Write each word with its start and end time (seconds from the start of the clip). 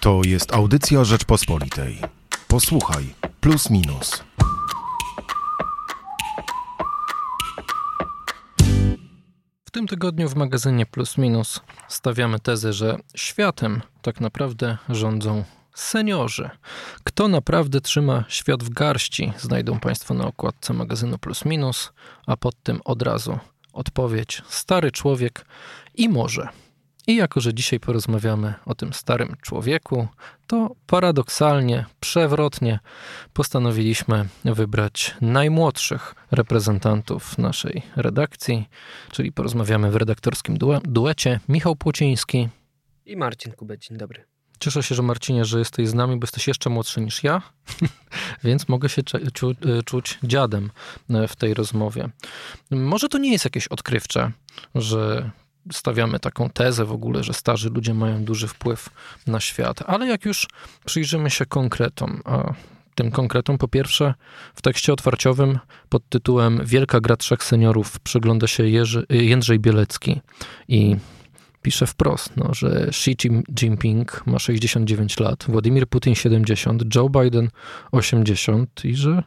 To 0.00 0.20
jest 0.24 0.54
audycja 0.54 1.04
Rzeczpospolitej. 1.04 1.98
Posłuchaj, 2.48 3.14
plus 3.40 3.70
minus. 3.70 4.24
W 9.64 9.70
tym 9.70 9.86
tygodniu 9.86 10.28
w 10.28 10.34
magazynie 10.34 10.86
Plus 10.86 11.18
Minus 11.18 11.60
stawiamy 11.88 12.40
tezę, 12.40 12.72
że 12.72 12.98
światem 13.14 13.82
tak 14.02 14.20
naprawdę 14.20 14.78
rządzą 14.88 15.44
seniorzy. 15.74 16.50
Kto 17.04 17.28
naprawdę 17.28 17.80
trzyma 17.80 18.24
świat 18.28 18.62
w 18.62 18.70
garści, 18.70 19.32
znajdą 19.38 19.80
Państwo 19.80 20.14
na 20.14 20.26
okładce 20.26 20.72
magazynu 20.72 21.18
Plus 21.18 21.44
Minus, 21.44 21.92
a 22.26 22.36
pod 22.36 22.62
tym 22.62 22.80
od 22.84 23.02
razu 23.02 23.38
odpowiedź 23.72 24.42
stary 24.48 24.92
człowiek 24.92 25.46
i 25.94 26.08
może. 26.08 26.48
I 27.10 27.16
jako, 27.16 27.40
że 27.40 27.54
dzisiaj 27.54 27.80
porozmawiamy 27.80 28.54
o 28.66 28.74
tym 28.74 28.92
starym 28.92 29.36
człowieku, 29.42 30.08
to 30.46 30.76
paradoksalnie, 30.86 31.86
przewrotnie 32.00 32.78
postanowiliśmy 33.32 34.28
wybrać 34.44 35.14
najmłodszych 35.20 36.14
reprezentantów 36.30 37.38
naszej 37.38 37.82
redakcji, 37.96 38.68
czyli 39.12 39.32
porozmawiamy 39.32 39.90
w 39.90 39.96
redaktorskim 39.96 40.58
due 40.58 40.80
duecie. 40.84 41.40
Michał 41.48 41.76
Płociński 41.76 42.48
i 43.06 43.16
Marcin 43.16 43.52
Kubek. 43.52 43.80
Dzień 43.80 43.98
dobry. 43.98 44.24
Cieszę 44.60 44.82
się, 44.82 44.94
że 44.94 45.02
Marcinie, 45.02 45.44
że 45.44 45.58
jesteś 45.58 45.88
z 45.88 45.94
nami, 45.94 46.16
bo 46.16 46.24
jesteś 46.24 46.48
jeszcze 46.48 46.70
młodszy 46.70 47.00
niż 47.00 47.24
ja, 47.24 47.42
więc 48.44 48.68
mogę 48.68 48.88
się 48.88 49.02
czu 49.32 49.54
czuć 49.84 50.18
dziadem 50.22 50.70
w 51.28 51.36
tej 51.36 51.54
rozmowie. 51.54 52.08
Może 52.70 53.08
to 53.08 53.18
nie 53.18 53.32
jest 53.32 53.44
jakieś 53.44 53.68
odkrywcze, 53.68 54.32
że 54.74 55.30
stawiamy 55.72 56.20
taką 56.20 56.50
tezę 56.50 56.84
w 56.84 56.92
ogóle, 56.92 57.24
że 57.24 57.32
starzy 57.32 57.70
ludzie 57.70 57.94
mają 57.94 58.24
duży 58.24 58.48
wpływ 58.48 58.90
na 59.26 59.40
świat, 59.40 59.82
ale 59.86 60.06
jak 60.06 60.24
już 60.24 60.46
przyjrzymy 60.84 61.30
się 61.30 61.46
konkretom, 61.46 62.22
a 62.24 62.52
tym 62.94 63.10
konkretom 63.10 63.58
po 63.58 63.68
pierwsze 63.68 64.14
w 64.54 64.62
tekście 64.62 64.92
otwarciowym 64.92 65.58
pod 65.88 66.08
tytułem 66.08 66.60
Wielka 66.64 67.00
gra 67.00 67.16
trzech 67.16 67.44
seniorów 67.44 68.00
przygląda 68.00 68.46
się 68.46 68.68
Jerzy, 68.68 69.06
Jędrzej 69.10 69.58
Bielecki 69.58 70.20
i 70.68 70.96
pisze 71.62 71.86
wprost, 71.86 72.36
no, 72.36 72.54
że 72.54 72.86
Xi 72.86 73.16
Jinping 73.60 74.26
ma 74.26 74.38
69 74.38 75.20
lat, 75.20 75.44
Władimir 75.48 75.86
Putin 75.86 76.14
70, 76.14 76.94
Joe 76.94 77.08
Biden 77.08 77.48
80 77.92 78.84
i 78.84 78.96
że 78.96 79.22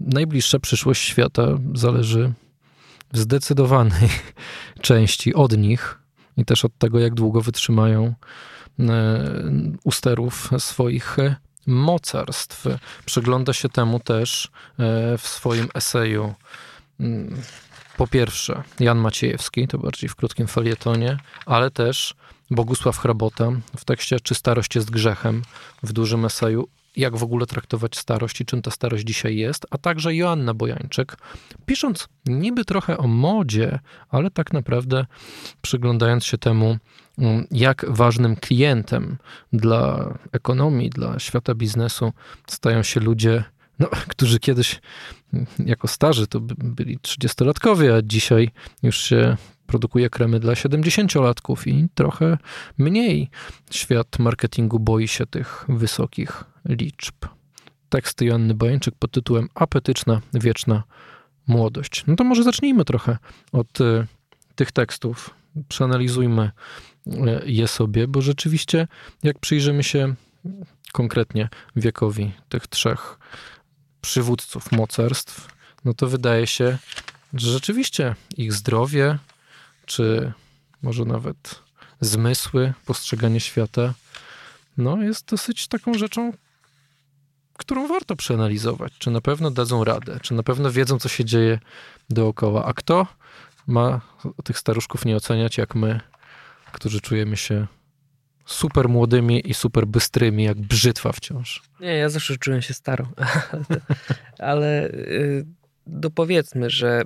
najbliższa 0.00 0.58
przyszłość 0.58 1.02
świata 1.02 1.58
zależy 1.74 2.32
w 3.12 3.18
zdecydowanej 3.18 4.08
części 4.80 5.34
od 5.34 5.58
nich 5.58 5.98
i 6.36 6.44
też 6.44 6.64
od 6.64 6.78
tego, 6.78 6.98
jak 6.98 7.14
długo 7.14 7.40
wytrzymają 7.40 8.14
e, 8.78 8.84
u 9.84 9.92
sterów 9.92 10.50
swoich 10.58 11.16
mocarstw. 11.66 12.66
Przygląda 13.06 13.52
się 13.52 13.68
temu 13.68 14.00
też 14.00 14.50
e, 14.78 15.18
w 15.18 15.28
swoim 15.28 15.68
eseju. 15.74 16.34
Mm, 17.00 17.42
po 17.96 18.06
pierwsze, 18.06 18.62
Jan 18.80 18.98
Maciejewski, 18.98 19.68
to 19.68 19.78
bardziej 19.78 20.08
w 20.08 20.16
krótkim 20.16 20.46
felietonie, 20.46 21.18
ale 21.46 21.70
też 21.70 22.14
Bogusław 22.50 22.98
Hrabota 22.98 23.50
w 23.76 23.84
tekście 23.84 24.20
Czy 24.20 24.34
starość 24.34 24.74
jest 24.74 24.90
grzechem, 24.90 25.42
w 25.82 25.92
dużym 25.92 26.24
eseju 26.24 26.68
jak 26.96 27.16
w 27.16 27.22
ogóle 27.22 27.46
traktować 27.46 27.96
starość 27.96 28.40
i 28.40 28.44
czym 28.44 28.62
ta 28.62 28.70
starość 28.70 29.04
dzisiaj 29.04 29.36
jest, 29.36 29.66
a 29.70 29.78
także 29.78 30.14
Joanna 30.14 30.54
Bojańczyk, 30.54 31.16
pisząc 31.66 32.08
niby 32.26 32.64
trochę 32.64 32.98
o 32.98 33.06
modzie, 33.06 33.78
ale 34.08 34.30
tak 34.30 34.52
naprawdę 34.52 35.06
przyglądając 35.62 36.24
się 36.24 36.38
temu, 36.38 36.76
mm, 37.18 37.46
jak 37.50 37.86
ważnym 37.88 38.36
klientem 38.36 39.16
dla 39.52 40.14
ekonomii, 40.32 40.90
dla 40.90 41.18
świata 41.18 41.54
biznesu 41.54 42.12
stają 42.46 42.82
się 42.82 43.00
ludzie, 43.00 43.44
no, 43.78 43.88
którzy 44.12 44.38
kiedyś 44.38 44.80
mm, 45.32 45.46
jako 45.58 45.88
starzy 45.88 46.26
to 46.26 46.40
byli 46.40 46.98
30-latkowie, 46.98 47.92
a 47.92 48.02
dzisiaj 48.02 48.50
już 48.82 48.96
się 48.96 49.36
produkuje 49.66 50.10
kremy 50.10 50.40
dla 50.40 50.52
70-latków 50.52 51.68
i 51.68 51.88
trochę 51.94 52.38
mniej 52.78 53.30
świat 53.70 54.18
marketingu 54.18 54.78
boi 54.78 55.08
się 55.08 55.26
tych 55.26 55.64
wysokich 55.68 56.44
liczb. 56.64 57.14
Teksty 57.88 58.24
Joanny 58.24 58.54
Bojańczyk 58.54 58.94
pod 58.98 59.10
tytułem 59.10 59.48
Apetyczna, 59.54 60.20
wieczna 60.34 60.82
młodość. 61.46 62.04
No 62.06 62.16
to 62.16 62.24
może 62.24 62.42
zacznijmy 62.42 62.84
trochę 62.84 63.18
od 63.52 63.80
y, 63.80 64.06
tych 64.54 64.72
tekstów. 64.72 65.34
Przeanalizujmy 65.68 66.50
y, 67.06 67.12
je 67.46 67.68
sobie, 67.68 68.08
bo 68.08 68.22
rzeczywiście, 68.22 68.88
jak 69.22 69.38
przyjrzymy 69.38 69.84
się 69.84 70.14
konkretnie 70.92 71.48
wiekowi 71.76 72.32
tych 72.48 72.66
trzech 72.66 73.18
przywódców 74.00 74.72
mocarstw, 74.72 75.48
no 75.84 75.94
to 75.94 76.06
wydaje 76.06 76.46
się, 76.46 76.78
że 77.34 77.52
rzeczywiście 77.52 78.14
ich 78.36 78.52
zdrowie, 78.52 79.18
czy 79.86 80.32
może 80.82 81.04
nawet 81.04 81.62
zmysły, 82.00 82.72
postrzeganie 82.86 83.40
świata, 83.40 83.94
no 84.76 85.02
jest 85.02 85.26
dosyć 85.28 85.68
taką 85.68 85.94
rzeczą, 85.94 86.32
którą 87.52 87.88
warto 87.88 88.16
przeanalizować. 88.16 88.92
Czy 88.98 89.10
na 89.10 89.20
pewno 89.20 89.50
dadzą 89.50 89.84
radę, 89.84 90.18
czy 90.22 90.34
na 90.34 90.42
pewno 90.42 90.70
wiedzą, 90.70 90.98
co 90.98 91.08
się 91.08 91.24
dzieje 91.24 91.58
dookoła. 92.10 92.64
A 92.64 92.72
kto 92.72 93.06
ma 93.66 94.00
tych 94.44 94.58
staruszków 94.58 95.04
nie 95.04 95.16
oceniać, 95.16 95.58
jak 95.58 95.74
my, 95.74 96.00
którzy 96.72 97.00
czujemy 97.00 97.36
się 97.36 97.66
super 98.46 98.88
młodymi 98.88 99.50
i 99.50 99.54
super 99.54 99.86
bystrymi, 99.86 100.44
jak 100.44 100.60
brzytwa 100.60 101.12
wciąż. 101.12 101.62
Nie, 101.80 101.96
ja 101.96 102.08
zawsze 102.08 102.36
czułem 102.36 102.62
się 102.62 102.74
staro. 102.74 103.08
Ale 104.38 104.88
y, 104.88 105.46
dopowiedzmy, 105.86 106.70
że 106.70 107.02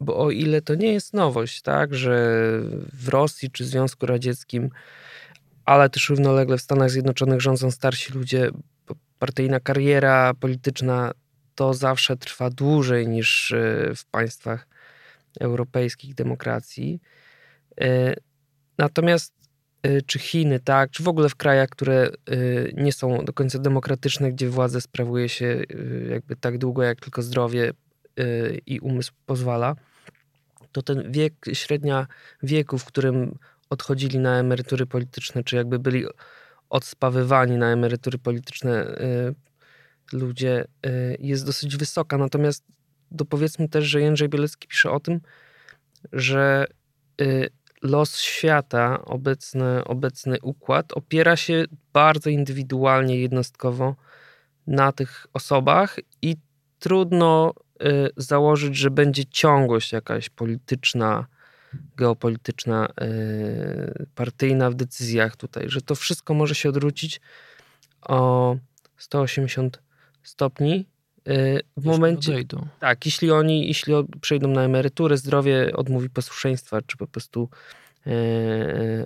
bo 0.00 0.18
o 0.18 0.30
ile 0.30 0.62
to 0.62 0.74
nie 0.74 0.92
jest 0.92 1.14
nowość, 1.14 1.62
tak, 1.62 1.94
że 1.94 2.40
w 2.92 3.08
Rosji 3.08 3.50
czy 3.50 3.64
Związku 3.64 4.06
Radzieckim, 4.06 4.70
ale 5.64 5.90
też 5.90 6.08
równolegle 6.08 6.58
w 6.58 6.62
Stanach 6.62 6.90
Zjednoczonych 6.90 7.40
rządzą 7.40 7.70
starsi 7.70 8.12
ludzie, 8.12 8.50
partyjna 9.18 9.60
kariera 9.60 10.34
polityczna 10.34 11.12
to 11.54 11.74
zawsze 11.74 12.16
trwa 12.16 12.50
dłużej 12.50 13.08
niż 13.08 13.52
e, 13.52 13.94
w 13.94 14.04
państwach 14.04 14.66
europejskich 15.40 16.14
demokracji. 16.14 17.00
E, 17.80 18.14
natomiast 18.78 19.34
e, 19.82 20.02
czy 20.02 20.18
Chiny, 20.18 20.60
tak, 20.60 20.90
czy 20.90 21.02
w 21.02 21.08
ogóle 21.08 21.28
w 21.28 21.36
krajach, 21.36 21.68
które 21.68 22.10
nie 22.74 22.92
są 22.92 23.24
do 23.24 23.32
końca 23.32 23.58
demokratyczne, 23.58 24.32
gdzie 24.32 24.48
władzę 24.48 24.80
sprawuje 24.80 25.28
się 25.28 25.62
jakby 26.10 26.36
tak 26.36 26.58
długo, 26.58 26.82
jak 26.82 27.00
tylko 27.00 27.22
zdrowie 27.22 27.72
i 28.66 28.80
umysł 28.80 29.12
pozwala, 29.26 29.76
to 30.72 30.82
ten 30.82 31.12
wiek, 31.12 31.34
średnia 31.52 32.06
wieku, 32.42 32.78
w 32.78 32.84
którym 32.84 33.38
odchodzili 33.70 34.18
na 34.18 34.38
emerytury 34.38 34.86
polityczne, 34.86 35.44
czy 35.44 35.56
jakby 35.56 35.78
byli 35.78 36.04
odspawywani 36.70 37.56
na 37.56 37.66
emerytury 37.66 38.18
polityczne 38.18 38.86
y, 38.86 39.34
ludzie, 40.12 40.64
y, 40.86 41.16
jest 41.20 41.46
dosyć 41.46 41.76
wysoka. 41.76 42.18
Natomiast 42.18 42.64
dopowiedzmy 43.10 43.68
też, 43.68 43.84
że 43.84 44.00
Jędrzej 44.00 44.28
Bielecki 44.28 44.68
pisze 44.68 44.90
o 44.90 45.00
tym, 45.00 45.20
że 46.12 46.66
y, 47.20 47.50
los 47.82 48.20
świata, 48.20 49.04
obecny, 49.04 49.84
obecny 49.84 50.36
układ 50.42 50.92
opiera 50.92 51.36
się 51.36 51.64
bardzo 51.92 52.30
indywidualnie, 52.30 53.20
jednostkowo 53.20 53.96
na 54.66 54.92
tych 54.92 55.26
osobach 55.32 55.96
i 56.22 56.36
trudno 56.78 57.54
założyć, 58.16 58.76
że 58.76 58.90
będzie 58.90 59.24
ciągłość 59.24 59.92
jakaś 59.92 60.28
polityczna, 60.28 61.26
geopolityczna, 61.96 62.88
y, 63.02 64.06
partyjna 64.14 64.70
w 64.70 64.74
decyzjach 64.74 65.36
tutaj, 65.36 65.64
że 65.68 65.80
to 65.82 65.94
wszystko 65.94 66.34
może 66.34 66.54
się 66.54 66.68
odwrócić 66.68 67.20
o 68.02 68.56
180 68.96 69.82
stopni 70.22 70.86
y, 71.28 71.60
w 71.76 71.84
momencie. 71.84 72.32
Odejdą. 72.32 72.66
Tak, 72.80 73.06
jeśli 73.06 73.30
oni, 73.30 73.68
jeśli 73.68 73.94
przejdą 74.20 74.48
na 74.48 74.62
emeryturę, 74.62 75.16
zdrowie 75.16 75.72
odmówi 75.76 76.10
posłuszeństwa, 76.10 76.82
czy 76.82 76.96
po 76.96 77.06
prostu 77.06 77.48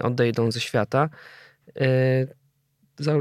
odejdą 0.03 0.53
ze 0.53 0.61
świata 0.61 1.09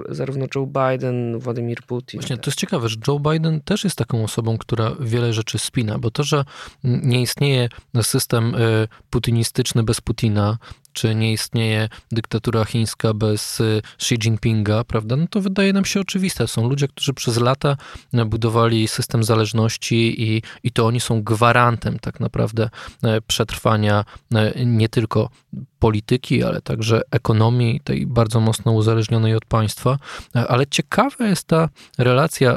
zarówno 0.09 0.45
Joe 0.55 0.65
Biden, 0.67 1.39
Władimir 1.39 1.81
Putin. 1.87 2.19
Właśnie, 2.19 2.37
to 2.37 2.49
jest 2.49 2.59
ciekawe, 2.59 2.89
że 2.89 2.97
Joe 3.07 3.19
Biden 3.19 3.61
też 3.61 3.83
jest 3.83 3.95
taką 3.95 4.23
osobą, 4.23 4.57
która 4.57 4.95
wiele 4.99 5.33
rzeczy 5.33 5.59
spina, 5.59 5.99
bo 5.99 6.11
to, 6.11 6.23
że 6.23 6.45
nie 6.83 7.21
istnieje 7.21 7.69
system 8.01 8.55
e, 8.55 8.59
putinistyczny 9.09 9.83
bez 9.83 10.01
Putina, 10.01 10.57
czy 10.93 11.15
nie 11.15 11.33
istnieje 11.33 11.89
dyktatura 12.11 12.65
chińska 12.65 13.13
bez 13.13 13.59
y, 13.59 13.81
Xi 13.97 14.15
Jinpinga, 14.15 14.83
prawda? 14.83 15.15
No 15.15 15.27
to 15.29 15.41
wydaje 15.41 15.73
nam 15.73 15.85
się 15.85 15.99
oczywiste. 15.99 16.47
Są 16.47 16.69
ludzie, 16.69 16.87
którzy 16.87 17.13
przez 17.13 17.37
lata 17.37 17.77
budowali 18.25 18.87
system 18.87 19.23
zależności 19.23 20.21
i, 20.21 20.41
i 20.63 20.71
to 20.71 20.85
oni 20.85 20.99
są 20.99 21.23
gwarantem 21.23 21.99
tak 21.99 22.19
naprawdę 22.19 22.69
e, 23.03 23.21
przetrwania 23.21 24.05
e, 24.35 24.65
nie 24.65 24.89
tylko 24.89 25.29
polityki, 25.79 26.43
ale 26.43 26.61
także 26.61 27.01
ekonomii, 27.11 27.81
tej 27.83 28.07
bardzo 28.07 28.39
mocno 28.39 28.71
uzależnionej 28.71 29.35
od 29.35 29.45
państwa. 29.45 29.97
Ale 30.33 30.67
ciekawa 30.67 31.25
jest 31.27 31.47
ta 31.47 31.69
relacja 31.97 32.55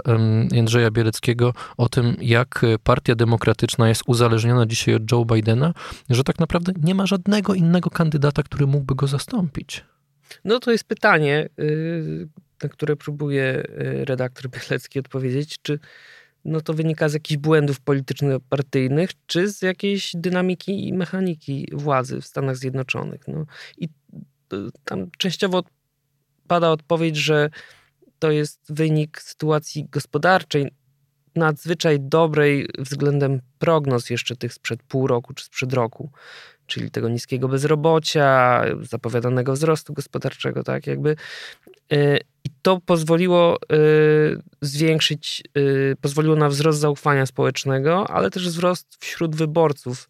Jędrzeja 0.53 0.91
Bieleckiego 0.91 1.53
o 1.77 1.89
tym, 1.89 2.17
jak 2.21 2.63
Partia 2.85 3.15
Demokratyczna 3.15 3.89
jest 3.89 4.03
uzależniona 4.07 4.67
dzisiaj 4.67 4.95
od 4.95 5.13
Joe 5.13 5.25
Bidena, 5.25 5.75
że 6.11 6.25
tak 6.25 6.39
naprawdę 6.39 6.73
nie 6.83 6.95
ma 6.95 7.07
żadnego 7.07 7.55
innego 7.55 7.91
kandydata, 7.91 8.26
który 8.33 8.67
mógłby 8.67 8.95
go 8.95 9.07
zastąpić. 9.07 9.85
No 10.45 10.59
to 10.59 10.73
jest 10.73 10.85
pytanie, 10.85 11.49
y, 11.61 12.29
na 12.63 12.69
które 12.69 12.97
próbuje 12.97 13.63
y, 13.65 14.05
redaktor 14.05 14.51
Bielecki 14.51 14.99
odpowiedzieć, 14.99 15.57
czy 15.63 15.79
no 16.45 16.61
to 16.61 16.75
wynika 16.75 17.09
z 17.09 17.15
jakichś 17.15 17.39
błędów 17.39 17.81
polityczno-partyjnych, 17.81 19.11
czy 19.27 19.49
z 19.49 19.63
jakiejś 19.63 20.13
dynamiki 20.15 20.89
i 20.89 20.93
mechaniki 20.93 21.69
władzy 21.73 22.21
w 22.21 22.27
Stanach 22.27 22.57
Zjednoczonych. 22.57 23.21
No 23.29 23.47
i 23.79 23.89
tam 24.85 25.11
częściowo 25.19 25.63
pada 26.47 26.71
odpowiedź, 26.71 27.17
że 27.17 27.51
to 28.19 28.31
jest 28.31 28.73
wynik 28.73 29.23
sytuacji 29.23 29.89
gospodarczej 29.91 30.71
nadzwyczaj 31.37 32.01
dobrej 32.01 32.69
względem 32.79 33.41
prognoz 33.59 34.11
jeszcze 34.11 34.37
tych 34.37 34.55
sprzed 34.55 34.83
pół 34.83 35.07
roku 35.07 35.35
czy 35.35 35.45
sprzed 35.45 35.73
roku, 35.73 36.11
czyli 36.67 36.91
tego 36.91 37.09
niskiego 37.09 37.49
bezrobocia, 37.49 38.63
zapowiadanego 38.83 39.53
wzrostu 39.53 39.93
gospodarczego, 39.93 40.63
tak 40.63 40.87
jakby. 40.87 41.17
E, 41.93 42.17
I 42.19 42.51
to 42.63 42.81
pozwoliło 42.87 43.57
e, 43.57 43.77
zwiększyć, 44.61 45.43
e, 45.55 45.97
pozwoliło 46.01 46.37
na 46.37 46.49
wzrost 46.49 46.79
zaufania 46.79 47.27
społecznego, 47.27 48.11
ale 48.11 48.31
też 48.31 48.49
wzrost 48.49 48.97
wśród 49.01 49.37
wyborców 49.37 50.09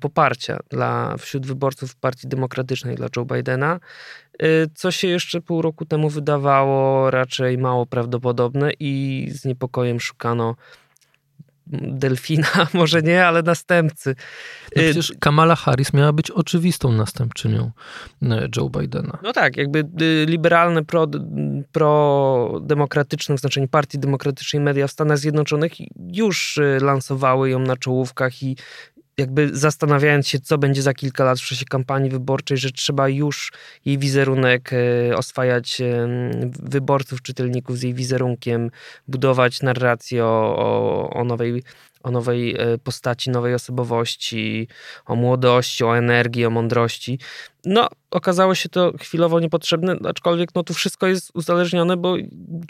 poparcia 0.00 0.58
dla, 0.70 1.16
wśród 1.16 1.46
wyborców 1.46 1.96
Partii 1.96 2.28
Demokratycznej 2.28 2.96
dla 2.96 3.08
Joe 3.16 3.24
Bidena, 3.24 3.80
co 4.74 4.90
się 4.90 5.08
jeszcze 5.08 5.40
pół 5.40 5.62
roku 5.62 5.84
temu 5.84 6.10
wydawało 6.10 7.10
raczej 7.10 7.58
mało 7.58 7.86
prawdopodobne 7.86 8.70
i 8.80 9.28
z 9.32 9.44
niepokojem 9.44 10.00
szukano 10.00 10.56
delfina, 11.66 12.48
może 12.74 13.02
nie, 13.02 13.26
ale 13.26 13.42
następcy. 13.42 14.14
No 14.76 14.82
przecież 14.82 15.12
Kamala 15.20 15.56
Harris 15.56 15.92
miała 15.92 16.12
być 16.12 16.30
oczywistą 16.30 16.92
następczynią 16.92 17.70
e, 18.22 18.48
Joe 18.56 18.70
Bidena. 18.70 19.18
No 19.22 19.32
tak, 19.32 19.56
jakby 19.56 19.78
y, 20.00 20.26
liberalne, 20.28 20.84
pro, 20.84 21.06
prodemokratyczne, 21.72 23.36
w 23.36 23.40
znaczeniu 23.40 23.68
partii 23.68 23.98
demokratycznej 23.98 24.62
media 24.62 24.86
w 24.86 24.92
Stanach 24.92 25.18
Zjednoczonych 25.18 25.72
już 26.12 26.58
y, 26.58 26.78
lansowały 26.82 27.50
ją 27.50 27.58
na 27.58 27.76
czołówkach 27.76 28.42
i 28.42 28.56
jakby 29.18 29.50
zastanawiając 29.52 30.28
się, 30.28 30.40
co 30.40 30.58
będzie 30.58 30.82
za 30.82 30.94
kilka 30.94 31.24
lat 31.24 31.40
w 31.40 31.46
czasie 31.46 31.64
kampanii 31.64 32.10
wyborczej, 32.10 32.56
że 32.56 32.70
trzeba 32.70 33.08
już 33.08 33.52
jej 33.84 33.98
wizerunek 33.98 34.70
e, 34.72 35.16
oswajać 35.16 35.80
e, 35.80 36.08
wyborców, 36.62 37.22
czytelników 37.22 37.78
z 37.78 37.82
jej 37.82 37.94
wizerunkiem, 37.94 38.70
budować 39.08 39.62
narrację 39.62 40.24
o, 40.24 40.56
o, 40.58 41.10
o 41.10 41.24
nowej 41.24 41.62
o 42.02 42.10
nowej 42.10 42.56
e, 42.58 42.78
postaci, 42.78 43.30
nowej 43.30 43.54
osobowości, 43.54 44.68
o 45.06 45.16
młodości, 45.16 45.84
o 45.84 45.98
energii, 45.98 46.46
o 46.46 46.50
mądrości. 46.50 47.18
No, 47.64 47.88
okazało 48.10 48.54
się 48.54 48.68
to 48.68 48.92
chwilowo 49.00 49.40
niepotrzebne, 49.40 49.96
aczkolwiek 50.08 50.54
no 50.54 50.62
tu 50.62 50.74
wszystko 50.74 51.06
jest 51.06 51.30
uzależnione, 51.34 51.96
bo 51.96 52.16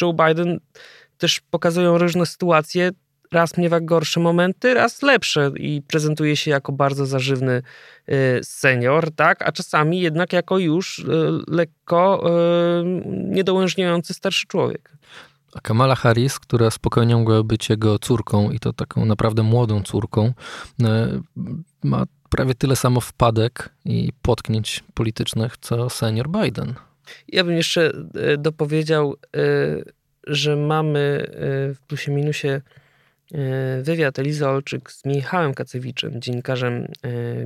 Joe 0.03 0.13
Biden 0.13 0.61
też 1.19 1.41
pokazują 1.51 1.99
różne 1.99 2.27
sytuacje, 2.27 2.91
raz 3.33 3.59
miewa 3.59 3.81
gorsze 3.81 4.21
momenty, 4.21 4.75
raz 4.75 5.03
lepsze 5.03 5.51
i 5.57 5.83
prezentuje 5.83 6.37
się 6.37 6.51
jako 6.51 6.73
bardzo 6.73 7.07
zażywny 7.07 7.63
y, 8.09 8.41
senior, 8.43 9.15
tak? 9.15 9.43
a 9.43 9.53
czasami 9.53 10.01
jednak 10.01 10.33
jako 10.33 10.59
już 10.59 10.99
y, 10.99 11.05
lekko 11.49 12.31
y, 12.81 12.85
niedołężniający 13.07 14.15
starszy 14.15 14.47
człowiek. 14.47 14.93
A 15.55 15.61
Kamala 15.61 15.95
Harris, 15.95 16.39
która 16.39 16.71
spokojnie 16.71 17.17
mogła 17.17 17.43
być 17.43 17.71
jego 17.71 17.99
córką 17.99 18.51
i 18.51 18.59
to 18.61 18.73
taką 18.73 19.05
naprawdę 19.05 19.43
młodą 19.43 19.83
córką, 19.83 20.33
ma 21.83 22.05
prawie 22.31 22.55
tyle 22.55 22.77
samo 22.77 23.01
wpadek 23.01 23.69
i 23.85 24.13
potknięć 24.23 24.85
politycznych, 24.95 25.57
co 25.61 25.91
senior 25.91 26.29
Biden. 26.29 26.75
Ja 27.29 27.45
bym 27.45 27.57
jeszcze 27.57 27.93
dopowiedział, 28.39 29.17
że 30.27 30.57
mamy 30.57 31.31
w 31.75 31.79
plusie 31.87 32.13
minusie 32.13 32.61
wywiad 33.83 34.19
Elizy 34.19 34.49
Olczyk 34.49 34.93
z 34.93 35.05
Michałem 35.05 35.55
Kacewiczem, 35.55 36.21
dziennikarzem 36.21 36.75
e, 36.75 36.87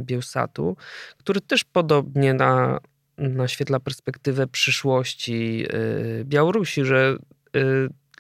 Bielsatu, 0.00 0.76
który 1.18 1.40
też 1.40 1.64
podobnie 1.64 2.34
na, 2.34 2.80
naświetla 3.18 3.80
perspektywę 3.80 4.46
przyszłości 4.46 5.66
e, 5.68 6.24
Białorusi, 6.24 6.84
że 6.84 7.16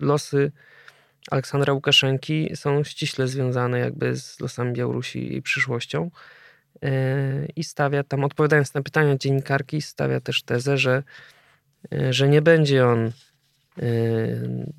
losy 0.00 0.52
Aleksandra 1.30 1.72
Łukaszenki 1.72 2.50
są 2.54 2.84
ściśle 2.84 3.28
związane 3.28 3.78
jakby 3.78 4.16
z 4.16 4.40
losami 4.40 4.72
Białorusi 4.72 5.36
i 5.36 5.42
przyszłością. 5.42 6.10
I 7.56 7.64
stawia 7.64 8.04
tam, 8.04 8.24
odpowiadając 8.24 8.74
na 8.74 8.82
pytania 8.82 9.16
dziennikarki, 9.16 9.82
stawia 9.82 10.20
też 10.20 10.42
tezę, 10.42 10.78
że, 10.78 11.02
że 12.10 12.28
nie 12.28 12.42
będzie 12.42 12.86
on 12.86 13.12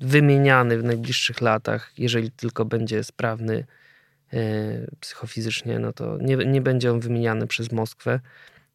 wymieniany 0.00 0.78
w 0.78 0.84
najbliższych 0.84 1.40
latach, 1.40 1.92
jeżeli 1.98 2.30
tylko 2.30 2.64
będzie 2.64 3.04
sprawny 3.04 3.64
y, 4.34 4.90
psychofizycznie, 5.00 5.78
no 5.78 5.92
to 5.92 6.18
nie, 6.20 6.36
nie 6.36 6.60
będzie 6.60 6.92
on 6.92 7.00
wymieniany 7.00 7.46
przez 7.46 7.72
Moskwę. 7.72 8.20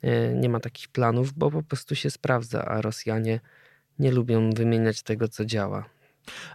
Y, 0.03 0.35
nie 0.35 0.49
ma 0.49 0.59
takich 0.59 0.87
planów, 0.87 1.33
bo 1.33 1.51
po 1.51 1.63
prostu 1.63 1.95
się 1.95 2.09
sprawdza, 2.09 2.65
a 2.65 2.81
Rosjanie 2.81 3.39
nie 3.99 4.11
lubią 4.11 4.51
wymieniać 4.51 5.03
tego, 5.03 5.27
co 5.27 5.45
działa. 5.45 5.89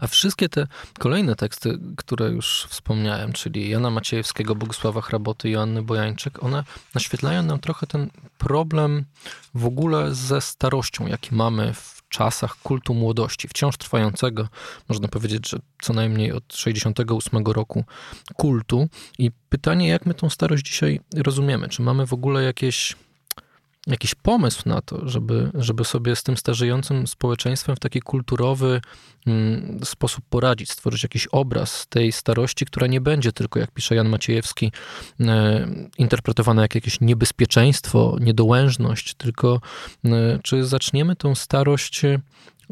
A 0.00 0.06
wszystkie 0.06 0.48
te 0.48 0.66
kolejne 0.98 1.36
teksty, 1.36 1.78
które 1.96 2.30
już 2.30 2.66
wspomniałem, 2.68 3.32
czyli 3.32 3.70
Jana 3.70 3.90
Maciejewskiego, 3.90 4.54
Bogusława 4.54 5.00
Hraboty 5.00 5.50
Joanny 5.50 5.82
Bojańczyk, 5.82 6.42
one 6.42 6.64
naświetlają 6.94 7.42
nam 7.42 7.60
trochę 7.60 7.86
ten 7.86 8.10
problem 8.38 9.04
w 9.54 9.66
ogóle 9.66 10.14
ze 10.14 10.40
starością, 10.40 11.06
jaki 11.06 11.34
mamy 11.34 11.74
w 11.74 12.02
czasach 12.08 12.56
kultu 12.62 12.94
młodości, 12.94 13.48
wciąż 13.48 13.76
trwającego, 13.76 14.48
można 14.88 15.08
powiedzieć, 15.08 15.48
że 15.48 15.58
co 15.82 15.92
najmniej 15.92 16.32
od 16.32 16.54
68 16.54 17.46
roku 17.46 17.84
kultu. 18.36 18.88
I 19.18 19.30
pytanie, 19.48 19.88
jak 19.88 20.06
my 20.06 20.14
tą 20.14 20.30
starość 20.30 20.66
dzisiaj 20.66 21.00
rozumiemy? 21.16 21.68
Czy 21.68 21.82
mamy 21.82 22.06
w 22.06 22.12
ogóle 22.12 22.42
jakieś 22.42 22.96
jakiś 23.86 24.14
pomysł 24.14 24.62
na 24.66 24.82
to, 24.82 25.08
żeby, 25.08 25.50
żeby 25.54 25.84
sobie 25.84 26.16
z 26.16 26.22
tym 26.22 26.36
starzejącym 26.36 27.06
społeczeństwem 27.06 27.76
w 27.76 27.78
taki 27.78 28.00
kulturowy 28.00 28.80
mm, 29.26 29.80
sposób 29.84 30.24
poradzić, 30.30 30.70
stworzyć 30.70 31.02
jakiś 31.02 31.26
obraz 31.26 31.86
tej 31.88 32.12
starości, 32.12 32.66
która 32.66 32.86
nie 32.86 33.00
będzie 33.00 33.32
tylko, 33.32 33.60
jak 33.60 33.70
pisze 33.70 33.94
Jan 33.94 34.08
Maciejewski, 34.08 34.72
e, 35.20 35.68
interpretowana 35.98 36.62
jak 36.62 36.74
jakieś 36.74 37.00
niebezpieczeństwo, 37.00 38.16
niedołężność, 38.20 39.14
tylko 39.14 39.60
e, 40.04 40.38
czy 40.42 40.64
zaczniemy 40.64 41.16
tą 41.16 41.34
starość, 41.34 42.04
e, 42.04 42.20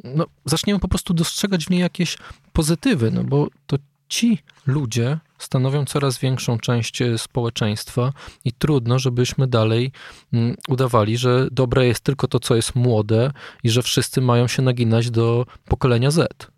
no, 0.05 0.27
zaczniemy 0.45 0.81
po 0.81 0.89
prostu 0.89 1.15
dostrzegać 1.15 1.67
w 1.67 1.71
niej 1.71 1.81
jakieś 1.81 2.17
pozytywy, 2.53 3.11
no 3.11 3.25
bo 3.25 3.49
to 3.67 3.77
ci 4.09 4.39
ludzie 4.67 5.19
stanowią 5.41 5.85
coraz 5.85 6.19
większą 6.19 6.59
część 6.59 7.03
e, 7.03 7.19
społeczeństwa 7.19 8.13
i 8.45 8.53
trudno, 8.53 8.99
żebyśmy 8.99 9.47
dalej 9.47 9.93
mm, 10.33 10.57
udawali, 10.69 11.17
że 11.17 11.49
dobre 11.51 11.87
jest 11.87 12.01
tylko 12.01 12.29
to, 12.29 12.41
co 12.41 12.57
jest 12.57 12.75
młode 12.75 13.31
i 13.63 13.71
że 13.71 13.83
wszyscy 13.83 14.21
mają 14.21 14.49
się 14.49 14.63
naginać 14.63 15.11
do 15.11 15.47
pokolenia 15.65 16.11
Z. 16.11 16.51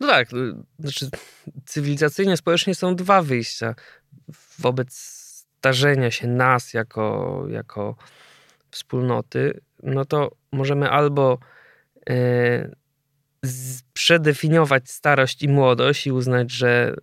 No 0.00 0.06
tak, 0.06 0.32
y, 0.32 0.54
znaczy 0.78 1.10
cywilizacyjnie, 1.66 2.36
społecznie 2.36 2.74
są 2.74 2.96
dwa 2.96 3.22
wyjścia 3.22 3.74
wobec 4.58 4.94
starzenia 5.60 6.10
się 6.10 6.28
nas 6.28 6.74
jako, 6.74 7.44
jako 7.48 7.96
wspólnoty, 8.70 9.60
no 9.82 10.04
to 10.04 10.30
możemy 10.52 10.90
albo 10.90 11.38
e, 12.10 12.70
przedefiniować 13.92 14.90
starość 14.90 15.42
i 15.42 15.48
młodość 15.48 16.06
i 16.06 16.12
uznać, 16.12 16.50
że 16.50 16.94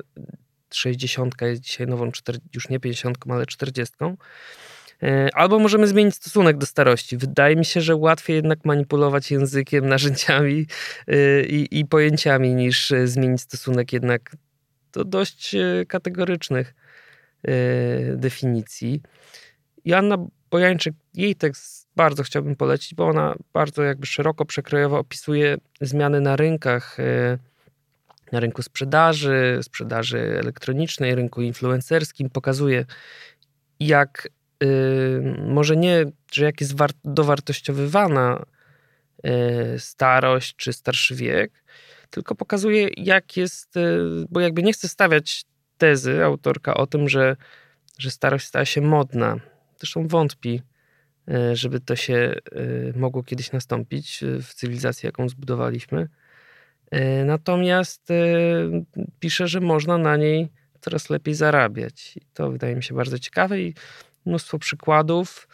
60 0.72 1.42
jest 1.42 1.62
dzisiaj 1.62 1.88
nową, 1.88 2.12
już 2.54 2.70
nie 2.70 2.80
50, 2.80 3.18
ale 3.30 3.46
40. 3.46 3.96
E, 5.04 5.30
albo 5.34 5.60
możemy 5.60 5.88
zmienić 5.88 6.16
stosunek 6.16 6.58
do 6.58 6.66
starości. 6.66 7.18
Wydaje 7.18 7.56
mi 7.56 7.66
się, 7.66 7.82
że 7.82 7.96
łatwiej 7.96 8.36
jednak 8.36 8.66
manipulować 8.66 9.32
językiem, 9.32 9.88
narzędziami 9.90 10.66
e, 11.08 11.44
i, 11.44 11.80
i 11.80 11.86
pojęciami, 11.86 12.54
niż 12.54 12.92
e, 12.92 13.08
zmienić 13.08 13.42
stosunek 13.42 13.94
jednak 13.94 14.36
do 14.94 15.04
dość 15.06 15.56
kategorycznych 15.88 16.74
definicji. 18.16 19.02
Joanna 19.86 20.18
Bojańczyk, 20.50 20.94
jej 21.14 21.36
tekst 21.36 21.88
bardzo 21.96 22.24
chciałbym 22.24 22.56
polecić, 22.56 22.96
bo 22.96 23.08
ona 23.08 23.36
bardzo 23.54 23.84
jakby 23.84 24.06
szeroko 24.06 24.46
przekrojowo 24.46 25.00
opisuje 25.00 25.58
zmiany 25.82 26.22
na 26.22 26.36
rynkach, 26.36 26.98
na 28.32 28.40
rynku 28.40 28.62
sprzedaży, 28.62 29.60
sprzedaży 29.62 30.20
elektronicznej, 30.40 31.16
rynku 31.16 31.42
influencerskim. 31.42 32.30
Pokazuje, 32.30 32.86
jak 33.80 34.30
y, 34.64 35.36
może 35.48 35.78
nie, 35.78 36.06
że 36.34 36.46
jak 36.46 36.62
jest 36.62 36.76
dowartościowywana 37.04 38.46
starość 39.78 40.56
czy 40.56 40.74
starszy 40.74 41.16
wiek, 41.16 41.52
tylko 42.10 42.36
pokazuje, 42.36 42.90
jak 42.98 43.38
jest, 43.38 43.76
bo 44.30 44.40
jakby 44.40 44.64
nie 44.64 44.74
chcę 44.74 44.88
stawiać 44.88 45.46
tezy 45.78 46.24
autorka 46.24 46.74
o 46.74 46.88
tym, 46.88 47.10
że, 47.10 47.36
że 47.98 48.12
starość 48.12 48.48
stała 48.48 48.66
się 48.66 48.82
modna. 48.82 49.40
Zresztą 49.78 50.08
wątpi, 50.08 50.62
żeby 51.54 51.80
to 51.80 51.96
się 51.96 52.36
mogło 52.96 53.24
kiedyś 53.24 53.52
nastąpić 53.52 54.24
w 54.42 54.54
cywilizacji, 54.54 55.08
jaką 55.08 55.30
zbudowaliśmy. 55.30 56.08
Natomiast 57.26 58.08
pisze, 59.20 59.48
że 59.48 59.60
można 59.60 59.98
na 59.98 60.18
niej 60.18 60.50
coraz 60.82 61.10
lepiej 61.10 61.34
zarabiać. 61.34 62.18
I 62.18 62.22
to 62.34 62.52
wydaje 62.52 62.76
mi 62.76 62.84
się 62.84 62.96
bardzo 62.96 63.20
ciekawe 63.20 63.62
i 63.62 63.74
mnóstwo 64.26 64.60
przykładów, 64.60 65.48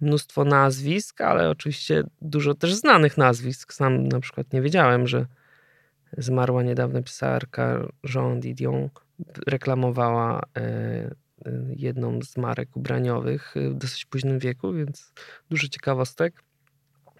mnóstwo 0.00 0.44
nazwisk, 0.44 1.20
ale 1.20 1.50
oczywiście 1.50 2.04
dużo 2.22 2.54
też 2.54 2.74
znanych 2.74 3.18
nazwisk. 3.18 3.72
Sam 3.72 4.08
na 4.08 4.20
przykład 4.20 4.52
nie 4.52 4.62
wiedziałem, 4.62 5.06
że 5.06 5.26
zmarła 6.18 6.62
niedawno 6.62 7.02
pisarka 7.02 7.88
Jean 8.14 8.40
Didion 8.40 8.88
reklamowała 9.46 10.40
e, 10.56 10.60
e, 10.60 11.10
jedną 11.76 12.22
z 12.22 12.36
marek 12.36 12.76
ubraniowych 12.76 13.54
w 13.70 13.74
dosyć 13.74 14.04
późnym 14.04 14.38
wieku, 14.38 14.72
więc 14.72 15.12
dużo 15.50 15.68
ciekawostek. 15.68 16.42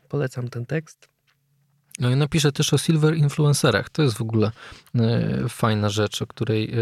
Polecam 0.08 0.48
ten 0.48 0.66
tekst. 0.66 1.15
No 2.00 2.10
i 2.10 2.16
napiszę 2.16 2.52
też 2.52 2.72
o 2.72 2.78
silver 2.78 3.16
influencerach. 3.16 3.90
To 3.90 4.02
jest 4.02 4.16
w 4.16 4.22
ogóle 4.22 4.50
e, 4.94 5.48
fajna 5.48 5.88
rzecz, 5.88 6.22
o 6.22 6.26
której 6.26 6.72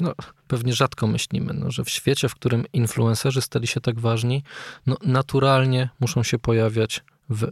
no, 0.00 0.14
pewnie 0.48 0.72
rzadko 0.72 1.06
myślimy, 1.06 1.54
no, 1.54 1.70
że 1.70 1.84
w 1.84 1.90
świecie, 1.90 2.28
w 2.28 2.34
którym 2.34 2.64
influencerzy 2.72 3.42
stali 3.42 3.66
się 3.66 3.80
tak 3.80 4.00
ważni, 4.00 4.42
no, 4.86 4.96
naturalnie 5.02 5.88
muszą 6.00 6.22
się 6.22 6.38
pojawiać 6.38 7.04
w 7.30 7.48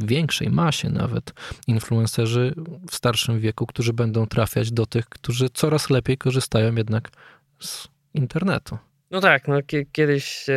większej 0.00 0.50
masie 0.50 0.90
nawet 0.90 1.32
influencerzy 1.66 2.54
w 2.90 2.94
starszym 2.94 3.40
wieku, 3.40 3.66
którzy 3.66 3.92
będą 3.92 4.26
trafiać 4.26 4.72
do 4.72 4.86
tych, 4.86 5.08
którzy 5.08 5.50
coraz 5.50 5.90
lepiej 5.90 6.18
korzystają 6.18 6.74
jednak 6.74 7.10
z 7.60 7.88
internetu. 8.14 8.78
No 9.10 9.20
tak, 9.20 9.48
no 9.48 9.58
kiedyś 9.92 10.48
e, 10.48 10.54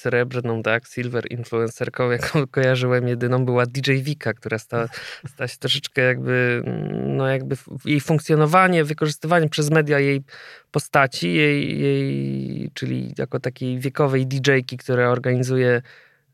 srebrną, 0.00 0.62
tak, 0.62 0.86
silver 0.86 1.32
influencerką, 1.32 2.10
jaką 2.10 2.46
kojarzyłem 2.56 3.08
jedyną 3.08 3.44
była 3.44 3.66
DJ 3.66 3.92
Vika, 3.92 4.34
która 4.34 4.58
stała, 4.58 4.88
stała 5.32 5.48
się 5.48 5.56
troszeczkę 5.58 6.02
jakby, 6.02 6.62
no 7.06 7.26
jakby 7.26 7.56
jej 7.84 8.00
funkcjonowanie, 8.00 8.84
wykorzystywanie 8.84 9.48
przez 9.48 9.70
media 9.70 9.98
jej 9.98 10.22
postaci, 10.70 11.34
jej, 11.34 11.80
jej 11.80 12.70
czyli 12.74 13.14
jako 13.18 13.40
takiej 13.40 13.78
wiekowej 13.78 14.26
DJ-ki, 14.26 14.76
która 14.76 15.08
organizuje 15.08 15.82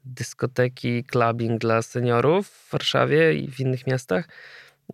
dyskoteki, 0.04 1.04
clubbing 1.04 1.60
dla 1.60 1.82
seniorów 1.82 2.48
w 2.48 2.70
Warszawie 2.72 3.34
i 3.34 3.50
w 3.50 3.60
innych 3.60 3.86
miastach, 3.86 4.28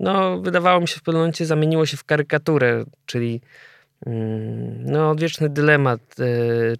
no 0.00 0.40
wydawało 0.40 0.80
mi 0.80 0.88
się 0.88 0.96
w 0.96 1.02
pewnym 1.02 1.20
momencie 1.20 1.46
zamieniło 1.46 1.86
się 1.86 1.96
w 1.96 2.04
karykaturę, 2.04 2.84
czyli 3.06 3.30
mm, 3.32 3.71
no 4.84 5.10
odwieczny 5.10 5.48
dylemat, 5.48 6.00
e, 6.20 6.24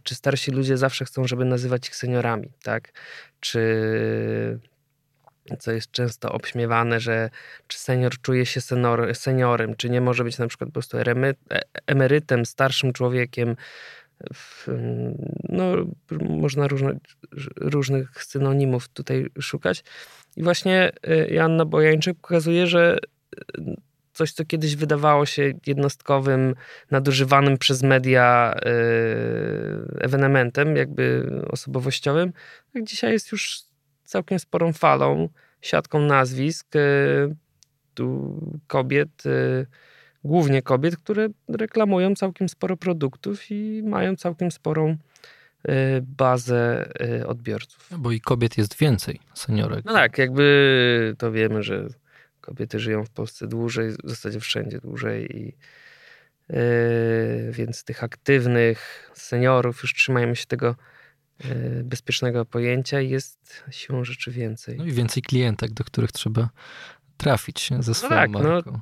czy 0.02 0.14
starsi 0.14 0.50
ludzie 0.50 0.76
zawsze 0.76 1.04
chcą, 1.04 1.26
żeby 1.26 1.44
nazywać 1.44 1.88
ich 1.88 1.96
seniorami, 1.96 2.52
tak? 2.62 2.92
Czy 3.40 4.60
co 5.58 5.72
jest 5.72 5.90
często 5.90 6.32
obśmiewane, 6.32 7.00
że 7.00 7.30
czy 7.66 7.78
senior 7.78 8.20
czuje 8.20 8.46
się 8.46 8.60
senior, 8.60 9.14
seniorem, 9.14 9.76
czy 9.76 9.90
nie 9.90 10.00
może 10.00 10.24
być 10.24 10.38
na 10.38 10.48
przykład 10.48 10.68
po 10.68 10.72
prostu 10.72 10.98
e, 10.98 11.34
emerytem, 11.86 12.46
starszym 12.46 12.92
człowiekiem, 12.92 13.56
no, 15.48 15.64
można 16.28 16.68
różne, 16.68 16.98
różnych 17.56 18.24
synonimów 18.24 18.88
tutaj 18.88 19.26
szukać. 19.40 19.84
I 20.36 20.42
właśnie 20.42 20.92
y, 21.08 21.28
Joanna 21.30 21.64
Bojańczyk 21.64 22.18
pokazuje, 22.20 22.66
że 22.66 22.98
coś, 24.22 24.32
co 24.32 24.44
kiedyś 24.44 24.76
wydawało 24.76 25.26
się 25.26 25.52
jednostkowym, 25.66 26.54
nadużywanym 26.90 27.58
przez 27.58 27.82
media 27.82 28.54
y, 28.56 30.00
ewenementem, 30.00 30.76
jakby 30.76 31.30
osobowościowym, 31.50 32.32
tak 32.72 32.84
dzisiaj 32.84 33.12
jest 33.12 33.32
już 33.32 33.62
całkiem 34.04 34.38
sporą 34.38 34.72
falą, 34.72 35.28
siatką 35.60 36.00
nazwisk 36.00 36.68
tu 37.94 38.38
kobiet, 38.66 39.22
głównie 40.24 40.62
kobiet, 40.62 40.96
które 40.96 41.28
reklamują 41.48 42.14
całkiem 42.14 42.48
sporo 42.48 42.76
produktów 42.76 43.50
i 43.50 43.82
mają 43.84 44.16
całkiem 44.16 44.50
sporą 44.50 44.96
bazę 46.02 46.92
odbiorców. 47.26 47.90
No 47.90 47.98
bo 47.98 48.12
i 48.12 48.20
kobiet 48.20 48.58
jest 48.58 48.78
więcej, 48.78 49.20
seniorek. 49.34 49.84
No 49.84 49.92
tak, 49.92 50.18
jakby 50.18 51.14
to 51.18 51.32
wiemy, 51.32 51.62
że 51.62 51.88
kobiety 52.42 52.80
żyją 52.80 53.04
w 53.04 53.10
Polsce 53.10 53.46
dłużej, 53.46 53.90
w 54.04 54.10
zasadzie 54.10 54.40
wszędzie 54.40 54.78
dłużej 54.78 55.36
i 55.36 55.44
yy, 55.44 57.52
więc 57.52 57.84
tych 57.84 58.04
aktywnych 58.04 59.10
seniorów 59.14 59.82
już 59.82 59.94
trzymajmy 59.94 60.36
się 60.36 60.46
tego 60.46 60.76
yy, 61.44 61.82
bezpiecznego 61.84 62.44
pojęcia 62.44 63.00
jest 63.00 63.64
siłą 63.70 64.04
rzeczy 64.04 64.30
więcej. 64.30 64.76
No 64.76 64.84
i 64.84 64.92
więcej 64.92 65.22
klientek, 65.22 65.72
do 65.72 65.84
których 65.84 66.12
trzeba 66.12 66.50
trafić 67.22 67.70
ze 67.80 67.90
no 67.90 67.94
swoją 67.94 68.10
no 68.10 68.16
tak, 68.16 68.30
marką. 68.30 68.72
No, 68.72 68.80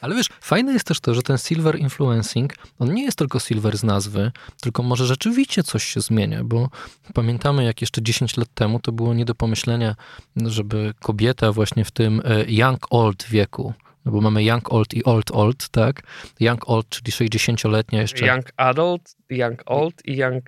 ale 0.00 0.14
wiesz, 0.14 0.26
fajne 0.40 0.72
jest 0.72 0.86
też 0.86 1.00
to, 1.00 1.14
że 1.14 1.22
ten 1.22 1.38
silver 1.38 1.78
influencing, 1.78 2.54
on 2.78 2.94
nie 2.94 3.04
jest 3.04 3.18
tylko 3.18 3.38
silver 3.40 3.78
z 3.78 3.84
nazwy, 3.84 4.32
tylko 4.60 4.82
może 4.82 5.06
rzeczywiście 5.06 5.62
coś 5.62 5.84
się 5.84 6.00
zmienia, 6.00 6.44
bo 6.44 6.68
pamiętamy, 7.14 7.64
jak 7.64 7.80
jeszcze 7.80 8.02
10 8.02 8.36
lat 8.36 8.48
temu 8.54 8.80
to 8.80 8.92
było 8.92 9.14
nie 9.14 9.24
do 9.24 9.34
pomyślenia, 9.34 9.96
żeby 10.36 10.94
kobieta 11.00 11.52
właśnie 11.52 11.84
w 11.84 11.90
tym 11.90 12.22
e, 12.24 12.44
young 12.52 12.86
old 12.90 13.24
wieku, 13.28 13.74
no 14.04 14.12
bo 14.12 14.20
mamy 14.20 14.44
young 14.44 14.72
old 14.72 14.94
i 14.94 15.04
old 15.04 15.30
old, 15.30 15.68
tak? 15.68 16.02
Young 16.40 16.68
old, 16.68 16.88
czyli 16.88 17.12
60-letnia 17.30 18.00
jeszcze. 18.00 18.26
Young 18.26 18.52
adult, 18.56 19.16
young 19.30 19.62
old 19.66 19.94
i 20.04 20.16
young 20.16 20.42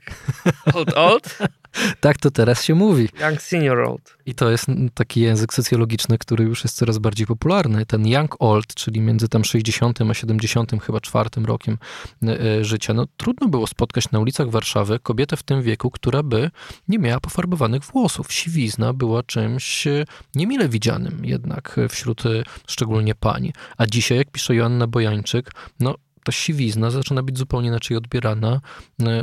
old 0.74 0.94
old. 0.94 1.38
tak 2.00 2.18
to 2.18 2.30
teraz 2.30 2.64
się 2.64 2.74
mówi. 2.74 3.08
Young 3.20 3.42
senior 3.42 3.80
old. 3.80 4.16
I 4.26 4.34
to 4.34 4.50
jest 4.50 4.66
taki 4.94 5.20
język 5.20 5.54
socjologiczny, 5.54 6.18
który 6.18 6.44
już 6.44 6.64
jest 6.64 6.76
coraz 6.76 6.98
bardziej 6.98 7.26
popularny. 7.26 7.86
Ten 7.86 8.06
young 8.06 8.36
old, 8.38 8.74
czyli 8.74 9.00
między 9.00 9.28
tam 9.28 9.44
60 9.44 10.00
a 10.10 10.14
70 10.14 10.82
chyba 10.82 11.00
czwartym 11.00 11.46
rokiem 11.46 11.78
e, 12.22 12.40
e, 12.40 12.64
życia. 12.64 12.94
No 12.94 13.06
trudno 13.16 13.48
było 13.48 13.66
spotkać 13.66 14.10
na 14.10 14.18
ulicach 14.18 14.50
Warszawy 14.50 14.98
kobietę 14.98 15.36
w 15.36 15.42
tym 15.42 15.62
wieku, 15.62 15.90
która 15.90 16.22
by 16.22 16.50
nie 16.88 16.98
miała 16.98 17.20
pofarbowanych 17.20 17.82
włosów. 17.82 18.32
Siwizna 18.32 18.92
była 18.92 19.22
czymś 19.22 19.86
e, 19.86 20.04
niemile 20.34 20.68
widzianym 20.68 21.24
jednak 21.24 21.76
wśród 21.88 22.22
szczególnie 22.66 23.14
pań. 23.14 23.52
A 23.76 23.86
dzisiaj, 23.86 24.18
jak 24.18 24.30
pisze 24.30 24.54
Joanna 24.54 24.86
Bojańczyk, 24.86 25.50
no 25.80 25.94
ta 26.28 26.32
siwizna 26.32 26.90
zaczyna 26.90 27.22
być 27.22 27.38
zupełnie 27.38 27.68
inaczej 27.68 27.96
odbierana. 27.96 28.60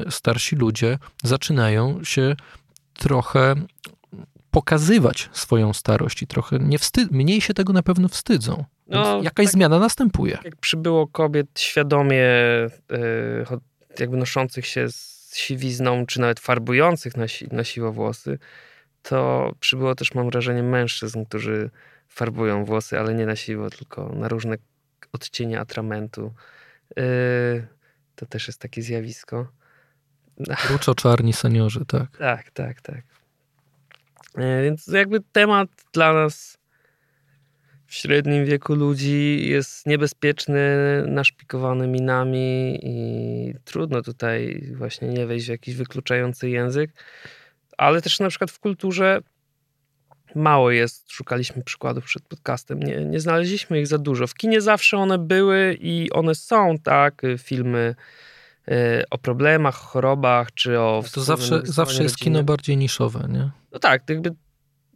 Starsi 0.09 0.55
ludzie 0.55 0.97
zaczynają 1.23 2.03
się 2.03 2.35
trochę 2.93 3.55
pokazywać 4.51 5.29
swoją 5.33 5.73
starość 5.73 6.21
i 6.21 6.27
trochę 6.27 6.59
nie 6.59 6.79
wstyd, 6.79 7.11
mniej 7.11 7.41
się 7.41 7.53
tego 7.53 7.73
na 7.73 7.83
pewno 7.83 8.07
wstydzą. 8.07 8.65
No, 8.87 9.21
jakaś 9.23 9.45
tak, 9.45 9.53
zmiana 9.53 9.79
następuje. 9.79 10.37
Jak 10.43 10.55
przybyło 10.55 11.07
kobiet 11.07 11.47
świadomie 11.59 12.25
yy, 12.89 13.45
jakby 13.99 14.17
noszących 14.17 14.65
się 14.65 14.89
z 14.91 15.31
siwizną, 15.35 16.05
czy 16.05 16.21
nawet 16.21 16.39
farbujących 16.39 17.17
na, 17.17 17.27
si 17.27 17.47
na 17.51 17.63
siwo 17.63 17.91
włosy, 17.91 18.39
to 19.01 19.51
przybyło 19.59 19.95
też, 19.95 20.13
mam 20.13 20.29
wrażenie, 20.29 20.63
mężczyzn, 20.63 21.25
którzy 21.25 21.69
farbują 22.07 22.65
włosy, 22.65 22.99
ale 22.99 23.13
nie 23.13 23.25
na 23.25 23.35
siwo, 23.35 23.69
tylko 23.69 24.09
na 24.09 24.27
różne 24.27 24.55
odcienie 25.13 25.59
atramentu. 25.59 26.33
Yy, 26.97 27.67
to 28.15 28.25
też 28.25 28.47
jest 28.47 28.61
takie 28.61 28.81
zjawisko. 28.81 29.47
Ruczo-czarni 30.69 31.33
seniorzy, 31.33 31.85
tak. 31.85 32.17
Tak, 32.17 32.51
tak, 32.51 32.81
tak. 32.81 33.03
E, 34.37 34.63
więc 34.63 34.87
jakby 34.87 35.19
temat 35.31 35.69
dla 35.93 36.13
nas 36.13 36.57
w 37.85 37.93
średnim 37.93 38.45
wieku 38.45 38.75
ludzi 38.75 39.47
jest 39.49 39.85
niebezpieczny, 39.85 40.61
naszpikowany 41.07 41.87
minami 41.87 42.79
i 42.83 43.53
trudno 43.65 44.01
tutaj 44.01 44.63
właśnie 44.75 45.07
nie 45.07 45.25
wejść 45.25 45.45
w 45.45 45.49
jakiś 45.49 45.75
wykluczający 45.75 46.49
język. 46.49 46.91
Ale 47.77 48.01
też 48.01 48.19
na 48.19 48.29
przykład 48.29 48.51
w 48.51 48.59
kulturze 48.59 49.21
mało 50.35 50.71
jest, 50.71 51.11
szukaliśmy 51.11 51.63
przykładów 51.63 52.05
przed 52.05 52.23
podcastem, 52.23 52.83
nie, 52.83 53.05
nie 53.05 53.19
znaleźliśmy 53.19 53.79
ich 53.79 53.87
za 53.87 53.97
dużo. 53.97 54.27
W 54.27 54.33
kinie 54.33 54.61
zawsze 54.61 54.97
one 54.97 55.17
były 55.17 55.77
i 55.81 56.11
one 56.11 56.35
są, 56.35 56.75
tak, 56.83 57.21
filmy 57.37 57.95
o 59.09 59.17
problemach, 59.17 59.75
chorobach, 59.75 60.53
czy 60.53 60.79
o... 60.79 61.03
To 61.13 61.21
zawsze, 61.21 61.61
zawsze 61.63 62.03
jest 62.03 62.17
kino 62.17 62.43
bardziej 62.43 62.77
niszowe, 62.77 63.27
nie? 63.29 63.49
No 63.71 63.79
tak, 63.79 64.09
jakby 64.09 64.35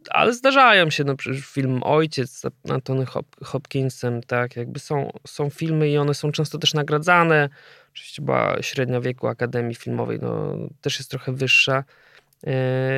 ale 0.10 0.34
zdarzają 0.34 0.90
się, 0.90 1.04
no 1.04 1.16
przecież 1.16 1.46
film 1.46 1.84
Ojciec 1.84 2.32
z 2.32 2.46
Antony 2.70 3.06
Hop 3.06 3.26
Hopkinsem, 3.44 4.24
tak, 4.24 4.56
jakby 4.56 4.80
są, 4.80 5.12
są 5.28 5.50
filmy 5.50 5.90
i 5.90 5.98
one 5.98 6.14
są 6.14 6.32
często 6.32 6.58
też 6.58 6.74
nagradzane. 6.74 7.50
Oczywiście 7.92 8.22
była 8.22 8.62
średnia 8.62 9.02
wieku 9.02 9.28
Akademii 9.28 9.76
Filmowej, 9.76 10.20
no 10.22 10.56
też 10.82 11.00
jest 11.00 11.12
trochę 11.12 11.34
wyższa, 11.34 11.78
e, 11.78 11.84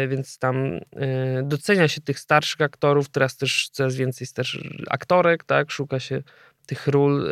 więc 0.07 0.37
tam 0.37 0.79
e, 0.95 1.43
docenia 1.43 1.87
się 1.87 2.01
tych 2.01 2.19
starszych 2.19 2.61
aktorów, 2.61 3.09
teraz 3.09 3.37
też 3.37 3.69
coraz 3.71 3.95
więcej 3.95 4.27
też 4.27 4.59
aktorek, 4.89 5.43
tak, 5.43 5.71
szuka 5.71 5.99
się 5.99 6.23
tych 6.65 6.87
ról 6.87 7.27
e, 7.27 7.31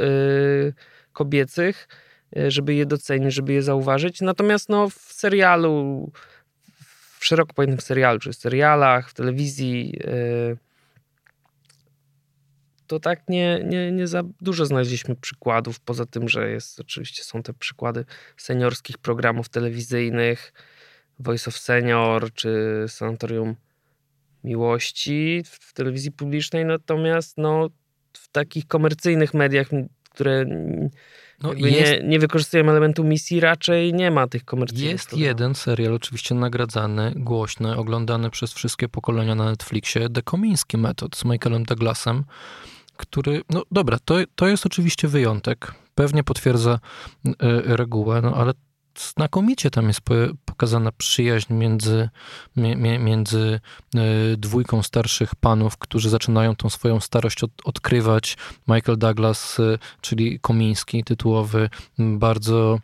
kobiecych, 1.14 1.88
e, 2.38 2.52
żeby 2.52 2.74
je 2.74 2.86
docenić, 2.86 3.34
żeby 3.34 3.54
je 3.54 3.62
zauważyć. 3.62 4.22
Natomiast 4.22 4.70
no 4.70 4.90
w 4.90 4.94
serialu 4.94 6.12
w 7.20 7.26
szeroko 7.26 7.54
pojętym 7.54 7.82
serialu, 7.82 8.20
czy 8.20 8.32
w 8.32 8.36
serialach, 8.36 9.10
w 9.10 9.14
telewizji, 9.14 10.00
to 12.88 13.00
tak 13.00 13.30
nie, 13.30 13.64
nie, 13.64 13.92
nie 13.92 14.08
za 14.08 14.24
dużo 14.42 14.66
znaleźliśmy 14.66 15.16
przykładów, 15.16 15.80
poza 15.80 16.06
tym, 16.06 16.30
że 16.30 16.50
jest 16.50 16.80
oczywiście 16.80 17.24
są 17.24 17.44
te 17.44 17.54
przykłady 17.54 18.06
seniorskich 18.38 18.98
programów 18.98 19.50
telewizyjnych, 19.50 20.54
Voice 21.20 21.48
of 21.48 21.58
Senior, 21.58 22.34
czy 22.34 22.86
Sanatorium 22.88 23.56
Miłości 24.44 25.44
w 25.46 25.74
telewizji 25.74 26.12
publicznej, 26.12 26.66
natomiast 26.66 27.38
no, 27.38 27.70
w 28.14 28.30
takich 28.32 28.68
komercyjnych 28.68 29.34
mediach, 29.34 29.68
które 30.10 30.46
no 31.44 31.54
jest, 31.54 31.92
nie, 31.92 32.08
nie 32.08 32.20
wykorzystujemy 32.20 32.72
elementu 32.72 33.04
misji, 33.04 33.40
raczej 33.40 33.94
nie 33.94 34.12
ma 34.12 34.28
tych 34.28 34.46
komercyjnych. 34.46 34.92
Jest 34.92 35.06
programów. 35.06 35.28
jeden 35.28 35.56
serial 35.56 35.94
oczywiście 35.94 36.36
nagradzany, 36.36 37.14
głośny, 37.16 37.78
oglądany 37.78 38.30
przez 38.30 38.54
wszystkie 38.54 38.90
pokolenia 38.90 39.36
na 39.36 39.46
Netflixie, 39.46 40.10
The 40.10 40.22
Komiński 40.22 40.78
Metod 40.78 41.16
z 41.16 41.26
Michaelem 41.26 41.64
Douglasem, 41.64 42.24
który, 42.98 43.42
no 43.50 43.64
dobra, 43.72 43.98
to, 44.06 44.16
to 44.36 44.48
jest 44.48 44.66
oczywiście 44.66 45.08
wyjątek, 45.08 45.72
pewnie 45.96 46.24
potwierdza 46.24 46.80
y, 47.28 47.32
regułę, 47.64 48.22
no 48.22 48.36
ale 48.36 48.54
znakomicie 49.00 49.70
tam 49.72 49.88
jest 49.88 50.02
pokazana 50.46 50.92
przyjaźń 50.92 51.54
między, 51.54 52.10
między 53.00 53.60
e, 53.96 54.00
dwójką 54.38 54.84
starszych 54.84 55.36
panów, 55.36 55.78
którzy 55.78 56.10
zaczynają 56.10 56.56
tą 56.56 56.70
swoją 56.70 57.00
starość 57.00 57.44
od, 57.44 57.52
odkrywać. 57.64 58.38
Michael 58.68 58.98
Douglas, 58.98 59.60
e, 59.60 59.78
czyli 60.02 60.40
Komiński, 60.40 61.04
tytułowy, 61.04 61.70
bardzo 62.00 62.80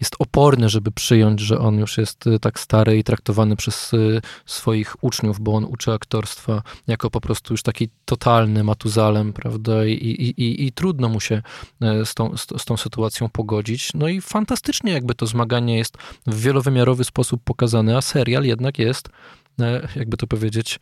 jest 0.00 0.16
oporny, 0.18 0.68
żeby 0.68 0.90
przyjąć, 0.90 1.40
że 1.40 1.58
on 1.58 1.78
już 1.78 1.98
jest 1.98 2.26
y, 2.26 2.38
tak 2.38 2.60
stary 2.60 2.98
i 2.98 3.04
traktowany 3.04 3.56
przez 3.56 3.94
y, 3.94 4.20
swoich 4.46 5.04
uczniów, 5.04 5.40
bo 5.40 5.54
on 5.54 5.64
uczy 5.64 5.92
aktorstwa 5.92 6.62
jako 6.86 7.10
po 7.10 7.20
prostu 7.20 7.54
już 7.54 7.62
taki 7.62 7.88
totalny 8.04 8.64
matuzalem, 8.64 9.32
prawda? 9.32 9.84
I, 9.84 9.92
i, 9.92 10.42
i, 10.42 10.66
i 10.66 10.72
trudno 10.72 11.08
mu 11.08 11.20
się 11.20 11.42
e, 11.80 12.06
z 12.06 12.14
tą, 12.14 12.36
z, 12.36 12.46
z 12.56 12.64
tą 12.64 12.76
sytuacją 12.76 13.28
pogodzić. 13.28 13.94
No 13.94 14.08
i 14.08 14.20
fantastycznie 14.20 14.92
jakby 14.92 15.14
to 15.14 15.26
zmaganie 15.26 15.76
jest 15.78 15.96
w 16.26 16.40
wielowymiarowy 16.40 17.04
sposób 17.04 17.40
pokazane, 17.44 17.96
a 17.96 18.00
serial 18.00 18.44
jednak 18.44 18.78
jest, 18.78 19.08
e, 19.60 19.88
jakby 19.96 20.16
to 20.16 20.26
powiedzieć, 20.26 20.80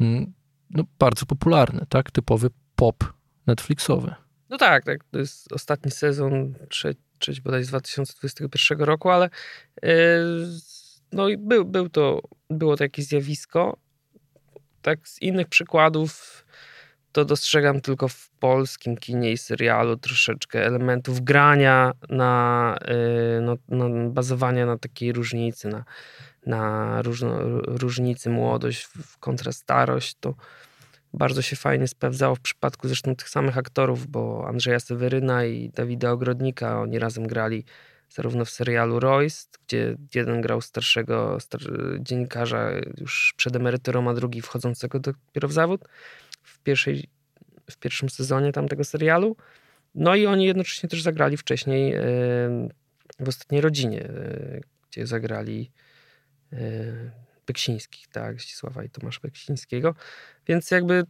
mm, 0.00 0.32
no, 0.70 0.84
bardzo 0.98 1.26
popularny, 1.26 1.86
tak? 1.88 2.10
Typowy 2.10 2.50
pop 2.76 3.12
Netflixowy. 3.46 4.14
No 4.50 4.58
tak, 4.58 4.84
tak. 4.84 5.04
To 5.10 5.18
jest 5.18 5.52
ostatni 5.52 5.90
sezon, 5.90 6.54
trzeci 6.68 7.03
trzeci 7.18 7.42
bodaj 7.42 7.64
z 7.64 7.68
2021 7.68 8.80
roku, 8.80 9.10
ale 9.10 9.30
yy, 9.82 9.90
no 11.12 11.28
i 11.28 11.36
był, 11.36 11.64
był 11.64 11.88
to, 11.88 12.20
było 12.50 12.76
to 12.76 12.84
jakieś 12.84 13.06
zjawisko. 13.06 13.76
Tak 14.82 15.08
z 15.08 15.22
innych 15.22 15.48
przykładów 15.48 16.44
to 17.12 17.24
dostrzegam 17.24 17.80
tylko 17.80 18.08
w 18.08 18.30
polskim 18.30 18.96
kinie 18.96 19.32
i 19.32 19.38
serialu 19.38 19.96
troszeczkę 19.96 20.66
elementów 20.66 21.20
grania 21.20 21.92
na, 22.08 22.76
no, 23.40 23.56
no, 23.68 24.10
bazowania 24.10 24.66
na 24.66 24.78
takiej 24.78 25.12
różnicy, 25.12 25.68
na, 25.68 25.84
na 26.46 27.02
różno, 27.02 27.38
różnicy 27.66 28.30
młodość 28.30 28.88
kontra 29.20 29.52
starość, 29.52 30.16
to 30.20 30.34
bardzo 31.14 31.42
się 31.42 31.56
fajnie 31.56 31.88
sprawdzało 31.88 32.34
w 32.34 32.40
przypadku 32.40 32.88
zresztą 32.88 33.16
tych 33.16 33.28
samych 33.28 33.58
aktorów, 33.58 34.06
bo 34.06 34.48
Andrzeja 34.48 34.80
Seweryna 34.80 35.44
i 35.44 35.70
Dawida 35.70 36.10
Ogrodnika, 36.10 36.80
oni 36.80 36.98
razem 36.98 37.26
grali 37.26 37.64
zarówno 38.08 38.44
w 38.44 38.50
serialu 38.50 39.00
Royce, 39.00 39.46
gdzie 39.66 39.96
jeden 40.14 40.40
grał 40.40 40.60
starszego 40.60 41.40
star 41.40 41.60
dziennikarza 42.00 42.70
już 42.98 43.34
przed 43.36 43.56
emeryturą, 43.56 44.10
a 44.10 44.14
drugi 44.14 44.42
wchodzącego 44.42 45.00
dopiero 45.00 45.48
w 45.48 45.52
zawód 45.52 45.80
w, 46.42 46.58
pierwszej, 46.58 47.08
w 47.70 47.76
pierwszym 47.76 48.08
sezonie 48.08 48.52
tamtego 48.52 48.84
serialu. 48.84 49.36
No 49.94 50.14
i 50.14 50.26
oni 50.26 50.44
jednocześnie 50.44 50.88
też 50.88 51.02
zagrali 51.02 51.36
wcześniej 51.36 51.90
yy, 51.90 51.98
w 53.20 53.28
Ostatniej 53.28 53.60
Rodzinie, 53.60 53.96
yy, 53.96 54.60
gdzie 54.90 55.06
zagrali 55.06 55.70
yy, 56.52 57.10
Beksińskich, 57.46 58.08
tak, 58.08 58.40
Zdzisława 58.40 58.84
i 58.84 58.90
Tomasza 58.90 59.20
Beksińskiego. 59.22 59.94
Więc 60.46 60.70
jakby 60.70 61.04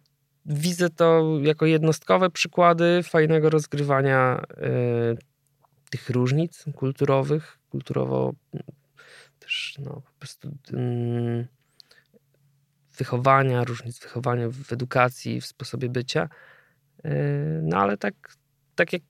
widzę 0.46 0.90
to 0.90 1.38
jako 1.42 1.66
jednostkowe 1.66 2.30
przykłady 2.30 3.02
fajnego 3.02 3.50
rozgrywania 3.50 4.42
y, 5.12 5.18
tych 5.90 6.10
różnic 6.10 6.64
kulturowych, 6.74 7.58
kulturowo 7.70 8.32
też 9.38 9.74
no, 9.78 9.90
po 9.90 10.18
prostu 10.18 10.48
y, 10.48 11.48
wychowania, 12.98 13.64
różnic 13.64 13.98
wychowania 13.98 14.48
w 14.48 14.72
edukacji, 14.72 15.40
w 15.40 15.46
sposobie 15.46 15.88
bycia. 15.88 16.28
Y, 17.04 17.10
no 17.62 17.76
ale 17.76 17.96
tak, 17.96 18.14
tak 18.74 18.92
jak 18.92 19.02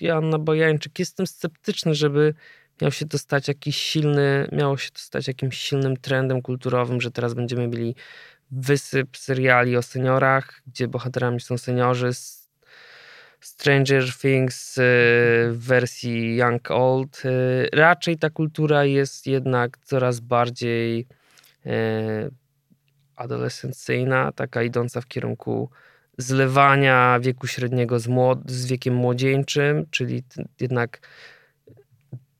Joanna 0.00 0.38
Bojańczyk, 0.38 0.98
jestem 0.98 1.26
sceptyczny, 1.26 1.94
żeby 1.94 2.34
miał 2.82 2.92
się 2.92 3.06
to 3.06 3.18
stać 3.18 3.48
jakiś 3.48 3.76
silny, 3.76 4.48
miało 4.52 4.76
się 4.76 4.90
to 4.90 4.98
stać 4.98 5.28
jakimś 5.28 5.58
silnym 5.58 5.96
trendem 5.96 6.42
kulturowym, 6.42 7.00
że 7.00 7.10
teraz 7.10 7.34
będziemy 7.34 7.68
mieli 7.68 7.94
wysyp 8.50 9.16
seriali 9.16 9.76
o 9.76 9.82
seniorach, 9.82 10.62
gdzie 10.66 10.88
bohaterami 10.88 11.40
są 11.40 11.58
seniorzy. 11.58 12.10
Stranger 13.40 14.04
Things 14.14 14.78
y, 14.78 14.80
w 15.50 15.58
wersji 15.58 16.36
Young 16.36 16.70
Old. 16.70 17.22
Y, 17.24 17.68
raczej 17.72 18.18
ta 18.18 18.30
kultura 18.30 18.84
jest 18.84 19.26
jednak 19.26 19.78
coraz 19.78 20.20
bardziej 20.20 21.06
y, 21.66 21.70
adolescencyjna, 23.16 24.32
taka 24.32 24.62
idąca 24.62 25.00
w 25.00 25.06
kierunku 25.06 25.70
zlewania 26.18 27.20
wieku 27.20 27.46
średniego 27.46 28.00
z, 28.00 28.08
młod- 28.08 28.50
z 28.50 28.66
wiekiem 28.66 28.94
młodzieńczym, 28.94 29.86
czyli 29.90 30.22
jednak 30.60 31.00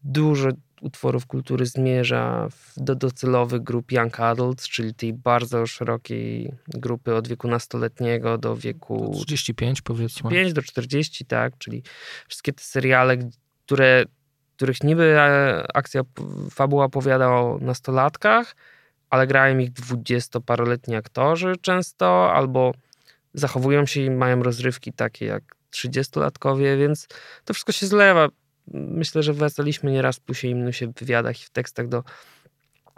dużo 0.05 0.49
utworów 0.83 1.27
kultury 1.27 1.67
zmierza 1.67 2.49
do 2.77 2.95
docelowych 2.95 3.62
grup 3.62 3.93
young 3.93 4.21
adults, 4.21 4.69
czyli 4.69 4.95
tej 4.95 5.12
bardzo 5.12 5.67
szerokiej 5.67 6.53
grupy 6.69 7.15
od 7.15 7.29
wieku 7.29 7.49
nastoletniego 7.49 8.38
do 8.38 8.57
wieku... 8.57 9.11
Do 9.12 9.25
35 9.25 9.83
powiedzmy. 9.83 10.31
5 10.31 10.53
do 10.53 10.62
40, 10.62 11.25
tak, 11.25 11.59
czyli 11.59 11.83
wszystkie 12.29 12.53
te 12.53 12.62
seriale, 12.62 13.17
które, 13.67 14.05
których 14.57 14.83
niby 14.83 15.03
e, 15.19 15.67
akcja, 15.75 16.03
fabuła 16.51 16.85
opowiada 16.85 17.29
o 17.29 17.59
nastolatkach, 17.61 18.57
ale 19.11 19.27
grają 19.27 19.59
ich 19.59 19.73
dwudziestoparoletni 19.73 20.97
aktorzy 20.97 21.53
często, 21.61 22.33
albo 22.33 22.73
zachowują 23.35 23.87
się 23.87 24.01
i 24.01 24.11
mają 24.11 24.43
rozrywki 24.43 24.93
takie 24.93 25.27
jak 25.27 25.57
trzydziestolatkowie, 25.71 26.77
więc 26.77 27.07
to 27.45 27.55
wszystko 27.55 27.73
się 27.73 27.87
zlewa 27.87 28.29
myślę, 28.75 29.22
że 29.22 29.33
wracaliśmy 29.33 29.92
nieraz 29.92 30.16
w 30.16 30.20
plusie 30.20 30.48
i 30.48 30.55
minusie 30.55 30.87
w 30.87 30.92
wywiadach 30.92 31.42
i 31.42 31.44
w 31.44 31.51
tekstach 31.51 31.88
do, 31.88 32.05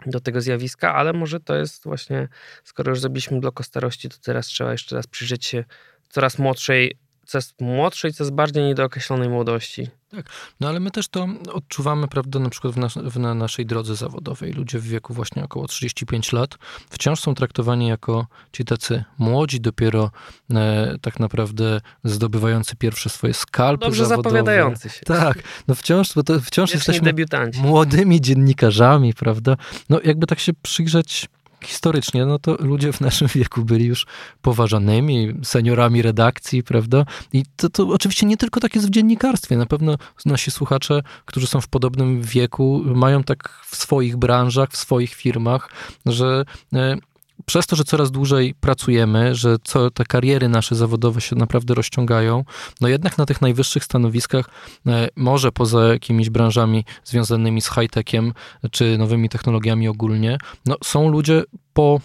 do 0.05 0.19
tego 0.19 0.41
zjawiska, 0.41 0.95
ale 0.95 1.13
może 1.13 1.39
to 1.39 1.55
jest 1.55 1.83
właśnie, 1.83 2.27
skoro 2.63 2.89
już 2.89 2.99
zrobiliśmy 2.99 3.39
blok 3.39 3.59
o 3.59 3.63
starości, 3.63 4.09
to 4.09 4.17
teraz 4.23 4.47
trzeba 4.47 4.71
jeszcze 4.71 4.95
raz 4.95 5.07
przyjrzeć 5.07 5.45
się 5.45 5.63
coraz 6.09 6.39
młodszej 6.39 6.97
coraz 7.25 7.55
młodszej, 7.59 8.13
coraz 8.13 8.29
bardziej 8.29 8.63
niedookreślonej 8.63 9.29
młodości. 9.29 9.87
Tak, 10.15 10.29
no 10.59 10.67
ale 10.67 10.79
my 10.79 10.91
też 10.91 11.07
to 11.07 11.27
odczuwamy, 11.53 12.07
prawda, 12.07 12.39
na 12.39 12.49
przykład 12.49 12.73
w, 12.73 12.77
nas, 12.77 12.93
w 12.93 13.19
na 13.19 13.33
naszej 13.33 13.65
drodze 13.65 13.95
zawodowej. 13.95 14.53
Ludzie 14.53 14.79
w 14.79 14.83
wieku 14.83 15.13
właśnie 15.13 15.43
około 15.43 15.67
35 15.67 16.31
lat 16.31 16.57
wciąż 16.89 17.19
są 17.19 17.35
traktowani 17.35 17.87
jako 17.87 18.27
ci 18.51 18.65
tacy 18.65 19.03
młodzi, 19.17 19.61
dopiero 19.61 20.11
e, 20.53 20.95
tak 21.01 21.19
naprawdę 21.19 21.81
zdobywający 22.03 22.75
pierwsze 22.75 23.09
swoje 23.09 23.33
skalpy 23.33 23.85
Dobrze 23.85 24.05
zawodowe. 24.05 24.29
zapowiadający 24.29 24.89
się. 24.89 25.01
Tak, 25.05 25.43
no 25.67 25.75
wciąż, 25.75 26.13
bo 26.13 26.23
to 26.23 26.41
wciąż 26.41 26.73
jesteśmy 26.73 27.13
młodymi 27.61 28.21
dziennikarzami, 28.21 29.13
prawda. 29.13 29.57
No 29.89 29.99
jakby 30.03 30.27
tak 30.27 30.39
się 30.39 30.53
przyjrzeć 30.61 31.27
historycznie, 31.65 32.25
no 32.25 32.39
to 32.39 32.55
ludzie 32.59 32.93
w 32.93 33.01
naszym 33.01 33.27
wieku 33.27 33.65
byli 33.65 33.85
już 33.85 34.05
poważanymi 34.41 35.33
seniorami 35.43 36.01
redakcji, 36.01 36.63
prawda? 36.63 37.05
I 37.33 37.43
to, 37.55 37.69
to 37.69 37.87
oczywiście 37.87 38.25
nie 38.25 38.37
tylko 38.37 38.59
tak 38.59 38.75
jest 38.75 38.87
w 38.87 38.89
dziennikarstwie. 38.89 39.57
Na 39.57 39.65
pewno 39.65 39.97
nasi 40.25 40.51
słuchacze, 40.51 41.01
którzy 41.25 41.47
są 41.47 41.61
w 41.61 41.67
podobnym 41.67 42.21
wieku, 42.21 42.81
mają 42.85 43.23
tak 43.23 43.49
w 43.65 43.75
swoich 43.75 44.17
branżach, 44.17 44.69
w 44.71 44.77
swoich 44.77 45.13
firmach, 45.13 45.69
że 46.05 46.45
e, 46.73 46.97
przez 47.45 47.67
to, 47.67 47.75
że 47.75 47.83
coraz 47.83 48.11
dłużej 48.11 48.53
pracujemy, 48.59 49.35
że 49.35 49.55
co, 49.63 49.91
te 49.91 50.05
kariery 50.05 50.49
nasze 50.49 50.75
zawodowe 50.75 51.21
się 51.21 51.35
naprawdę 51.35 51.73
rozciągają, 51.73 52.43
no 52.81 52.87
jednak 52.87 53.17
na 53.17 53.25
tych 53.25 53.41
najwyższych 53.41 53.83
stanowiskach, 53.83 54.49
e, 54.87 55.07
może 55.15 55.51
poza 55.51 55.87
jakimiś 55.87 56.29
branżami 56.29 56.85
związanymi 57.03 57.61
z 57.61 57.69
high-techiem 57.69 58.33
czy 58.71 58.97
nowymi 58.97 59.29
technologiami 59.29 59.87
ogólnie, 59.87 60.37
no 60.65 60.75
są 60.83 61.09
ludzie 61.09 61.43
po 61.73 61.99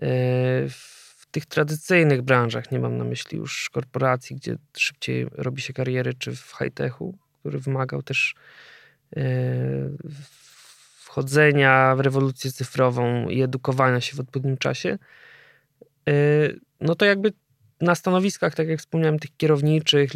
w 0.68 1.26
tych 1.30 1.46
tradycyjnych 1.46 2.22
branżach, 2.22 2.72
nie 2.72 2.78
mam 2.78 2.96
na 2.96 3.04
myśli 3.04 3.38
już 3.38 3.70
korporacji, 3.70 4.36
gdzie 4.36 4.56
szybciej 4.76 5.26
robi 5.32 5.62
się 5.62 5.72
kariery, 5.72 6.14
czy 6.14 6.36
w 6.36 6.54
high-techu, 6.58 7.18
który 7.40 7.58
wymagał 7.58 8.02
też 8.02 8.34
y, 9.16 9.20
wchodzenia 10.98 11.96
w 11.96 12.00
rewolucję 12.00 12.52
cyfrową 12.52 13.28
i 13.28 13.42
edukowania 13.42 14.00
się 14.00 14.16
w 14.16 14.20
odpowiednim 14.20 14.56
czasie, 14.56 14.98
no 16.80 16.94
to 16.94 17.04
jakby 17.04 17.32
na 17.80 17.94
stanowiskach, 17.94 18.54
tak 18.54 18.68
jak 18.68 18.78
wspomniałem, 18.78 19.18
tych 19.18 19.36
kierowniczych, 19.36 20.10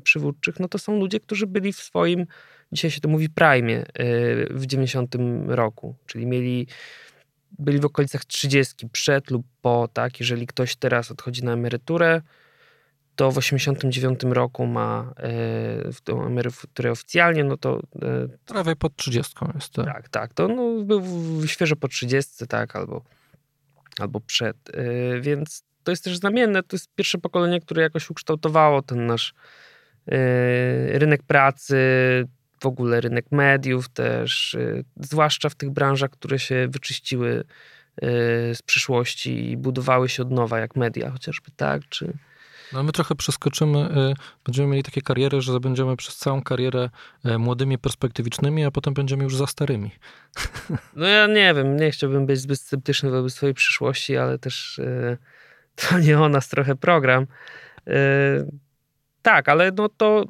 przywódczych, 0.00 0.60
no 0.60 0.68
to 0.68 0.78
są 0.78 0.98
ludzie, 0.98 1.20
którzy 1.20 1.46
byli 1.46 1.72
w 1.72 1.76
swoim 1.76 2.26
dzisiaj 2.74 2.90
się 2.90 3.00
to 3.00 3.08
mówi 3.08 3.28
prime 3.28 3.72
y, 3.72 3.84
w 4.50 4.66
90 4.66 5.16
roku, 5.46 5.96
czyli 6.06 6.26
mieli 6.26 6.66
byli 7.58 7.78
w 7.78 7.84
okolicach 7.84 8.24
30 8.24 8.88
przed 8.88 9.30
lub 9.30 9.46
po, 9.62 9.88
tak? 9.92 10.20
Jeżeli 10.20 10.46
ktoś 10.46 10.76
teraz 10.76 11.10
odchodzi 11.10 11.44
na 11.44 11.52
emeryturę, 11.52 12.22
to 13.16 13.30
w 13.30 13.38
89 13.38 14.20
roku 14.22 14.66
ma 14.66 15.14
w 15.92 16.00
tą 16.04 16.26
emeryturę 16.26 16.90
oficjalnie, 16.90 17.44
no 17.44 17.56
to... 17.56 17.78
Y, 17.78 18.38
Prawie 18.46 18.76
pod 18.76 18.96
30 18.96 19.34
jest. 19.54 19.72
Tak, 19.72 19.86
tak, 19.86 20.08
tak 20.08 20.34
to 20.34 20.48
no, 20.48 20.84
był 20.84 21.02
świeżo 21.46 21.76
po 21.76 21.88
30, 21.88 22.46
tak, 22.46 22.76
albo, 22.76 23.02
albo 23.98 24.20
przed, 24.20 24.56
y, 24.68 25.20
więc 25.20 25.62
to 25.84 25.92
jest 25.92 26.04
też 26.04 26.16
znamienne, 26.16 26.62
to 26.62 26.76
jest 26.76 26.88
pierwsze 26.94 27.18
pokolenie, 27.18 27.60
które 27.60 27.82
jakoś 27.82 28.10
ukształtowało 28.10 28.82
ten 28.82 29.06
nasz 29.06 29.34
rynek 30.98 31.22
pracy, 31.22 31.76
w 32.64 32.66
ogóle 32.66 33.00
rynek 33.00 33.26
mediów 33.30 33.88
też, 33.88 34.54
y, 34.54 34.84
zwłaszcza 35.00 35.48
w 35.48 35.54
tych 35.54 35.70
branżach, 35.70 36.10
które 36.10 36.38
się 36.38 36.68
wyczyściły 36.68 37.28
y, 37.30 37.44
z 38.54 38.62
przyszłości 38.62 39.50
i 39.50 39.56
budowały 39.56 40.08
się 40.08 40.22
od 40.22 40.30
nowa, 40.30 40.58
jak 40.58 40.76
media 40.76 41.10
chociażby, 41.10 41.50
tak? 41.56 41.82
Czy... 41.88 42.12
No 42.72 42.82
my 42.82 42.92
trochę 42.92 43.14
przeskoczymy, 43.14 43.78
y, 43.78 44.14
będziemy 44.44 44.68
mieli 44.68 44.82
takie 44.82 45.02
kariery, 45.02 45.40
że 45.40 45.60
będziemy 45.60 45.96
przez 45.96 46.16
całą 46.16 46.42
karierę 46.42 46.90
młodymi, 47.38 47.78
perspektywicznymi, 47.78 48.64
a 48.64 48.70
potem 48.70 48.94
będziemy 48.94 49.24
już 49.24 49.36
za 49.36 49.46
starymi. 49.46 49.90
No 50.96 51.06
ja 51.06 51.26
nie 51.26 51.54
wiem, 51.54 51.76
nie 51.76 51.90
chciałbym 51.90 52.26
być 52.26 52.40
zbyt 52.40 52.60
sceptyczny 52.60 53.10
wobec 53.10 53.34
swojej 53.34 53.54
przyszłości, 53.54 54.16
ale 54.16 54.38
też 54.38 54.80
to 55.76 55.98
nie 55.98 56.20
o 56.20 56.28
nas 56.28 56.48
trochę 56.48 56.76
program. 56.76 57.26
Tak, 59.24 59.48
ale 59.48 59.72
no 59.76 59.88
to 59.88 60.24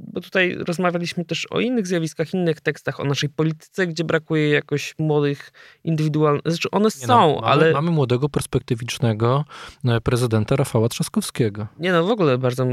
bo 0.00 0.20
tutaj 0.20 0.56
rozmawialiśmy 0.68 1.24
też 1.24 1.46
o 1.50 1.60
innych 1.60 1.86
zjawiskach, 1.86 2.34
innych 2.34 2.60
tekstach, 2.60 3.00
o 3.00 3.04
naszej 3.04 3.28
polityce, 3.28 3.86
gdzie 3.86 4.04
brakuje 4.04 4.50
jakoś 4.50 4.94
młodych 4.98 5.52
indywidualnych. 5.84 6.42
Znaczy 6.46 6.70
one 6.70 6.84
Nie 6.84 6.90
są, 6.90 7.06
no, 7.06 7.40
mamy, 7.40 7.46
ale. 7.46 7.72
Mamy 7.72 7.90
młodego, 7.90 8.28
perspektywicznego 8.28 9.44
e, 9.84 10.00
prezydenta 10.00 10.56
Rafała 10.56 10.88
Trzaskowskiego. 10.88 11.66
Nie 11.78 11.92
no, 11.92 12.04
w 12.04 12.10
ogóle 12.10 12.38
bardzo. 12.38 12.66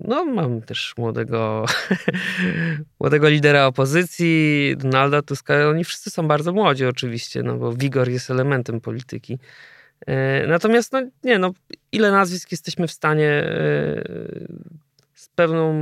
No, 0.00 0.24
mamy 0.24 0.62
też 0.62 0.94
młodego, 0.98 1.64
młodego 3.00 3.28
lidera 3.28 3.66
opozycji, 3.66 4.74
Donalda 4.78 5.22
Tuska. 5.22 5.68
Oni 5.68 5.84
wszyscy 5.84 6.10
są 6.10 6.28
bardzo 6.28 6.52
młodzi, 6.52 6.86
oczywiście, 6.86 7.42
no 7.42 7.56
bo 7.56 7.72
wigor 7.72 8.08
jest 8.08 8.30
elementem 8.30 8.80
polityki. 8.80 9.38
E, 10.06 10.46
natomiast, 10.46 10.92
no 10.92 11.02
nie, 11.24 11.38
no, 11.38 11.52
ile 11.92 12.10
nazwisk 12.10 12.52
jesteśmy 12.52 12.88
w 12.88 12.92
stanie 12.92 13.28
e, 13.28 14.04
z 15.14 15.28
pewną, 15.34 15.74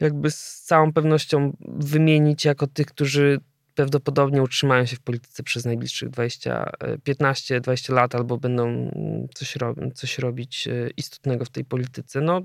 jakby 0.00 0.30
z 0.30 0.62
całą 0.62 0.92
pewnością 0.92 1.56
wymienić 1.60 2.44
jako 2.44 2.66
tych, 2.66 2.86
którzy 2.86 3.40
prawdopodobnie 3.74 4.42
utrzymają 4.42 4.86
się 4.86 4.96
w 4.96 5.00
polityce 5.00 5.42
przez 5.42 5.64
najbliższych 5.64 6.10
20, 6.10 6.70
15-20 7.08 7.92
lat 7.92 8.14
albo 8.14 8.38
będą 8.38 8.90
coś, 9.34 9.54
coś 9.94 10.18
robić 10.18 10.68
e, 10.68 10.90
istotnego 10.96 11.44
w 11.44 11.50
tej 11.50 11.64
polityce. 11.64 12.20
No, 12.20 12.42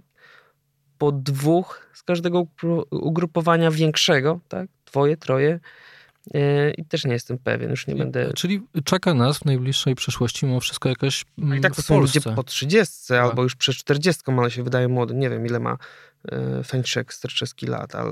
po 0.98 1.12
dwóch 1.12 1.90
z 1.94 2.04
każdego 2.04 2.48
ugrupowania 2.92 3.72
większego, 3.72 4.40
tak? 4.48 4.70
Dwoje, 4.86 5.18
troje, 5.18 5.60
E, 5.60 5.60
I 6.78 6.86
też 6.86 7.06
nie 7.06 7.14
jestem 7.14 7.38
pewien, 7.38 7.70
już 7.70 7.88
nie 7.88 7.96
będę. 7.96 8.34
Czyli 8.34 8.62
czeka 8.84 9.14
nas 9.14 9.38
w 9.38 9.46
najbliższej 9.46 9.96
przyszłości 9.96 10.46
mimo 10.46 10.60
wszystko 10.60 10.90
jakaś. 10.90 11.26
No 11.38 11.56
i 11.56 11.62
tak 11.62 11.76
to 11.76 11.82
są 11.82 12.00
ludzie 12.00 12.22
po 12.22 12.44
30 12.44 13.08
tak. 13.08 13.22
albo 13.22 13.44
już 13.44 13.56
przed 13.56 13.76
40, 13.76 14.22
ale 14.28 14.52
się 14.52 14.64
wydaje 14.64 14.88
młody. 14.88 15.14
Nie 15.14 15.30
wiem, 15.30 15.46
ile 15.46 15.60
ma 15.60 15.78
e, 16.32 16.64
Feńczek 16.64 17.14
Sterczewski 17.14 17.68
lat, 17.68 17.96
ale. 17.96 18.12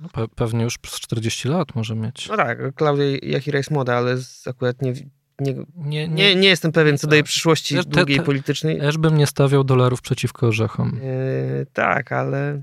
No, 0.00 0.08
pe 0.08 0.28
pewnie 0.28 0.64
już 0.64 0.78
przez 0.78 1.00
40 1.00 1.48
lat 1.48 1.74
może 1.74 1.96
mieć. 1.96 2.28
No 2.28 2.36
tak, 2.36 2.74
Klaudia 2.74 3.04
Jachira 3.22 3.58
jest 3.58 3.70
młoda, 3.70 3.96
ale 3.96 4.16
akurat 4.46 4.82
nie, 4.82 4.92
nie, 5.40 5.54
nie, 5.76 6.08
nie, 6.08 6.34
nie 6.34 6.48
jestem 6.48 6.72
pewien 6.72 6.98
co 6.98 7.06
do 7.06 7.14
jej 7.14 7.22
tak. 7.22 7.28
przyszłości 7.28 7.74
te, 7.74 7.84
długiej 7.84 8.18
te, 8.18 8.24
politycznej. 8.24 8.80
Też 8.80 8.98
bym 8.98 9.18
nie 9.18 9.26
stawiał 9.26 9.64
dolarów 9.64 10.02
przeciwko 10.02 10.46
orzechom. 10.46 11.00
E, 11.02 11.66
tak, 11.66 12.12
ale 12.12 12.62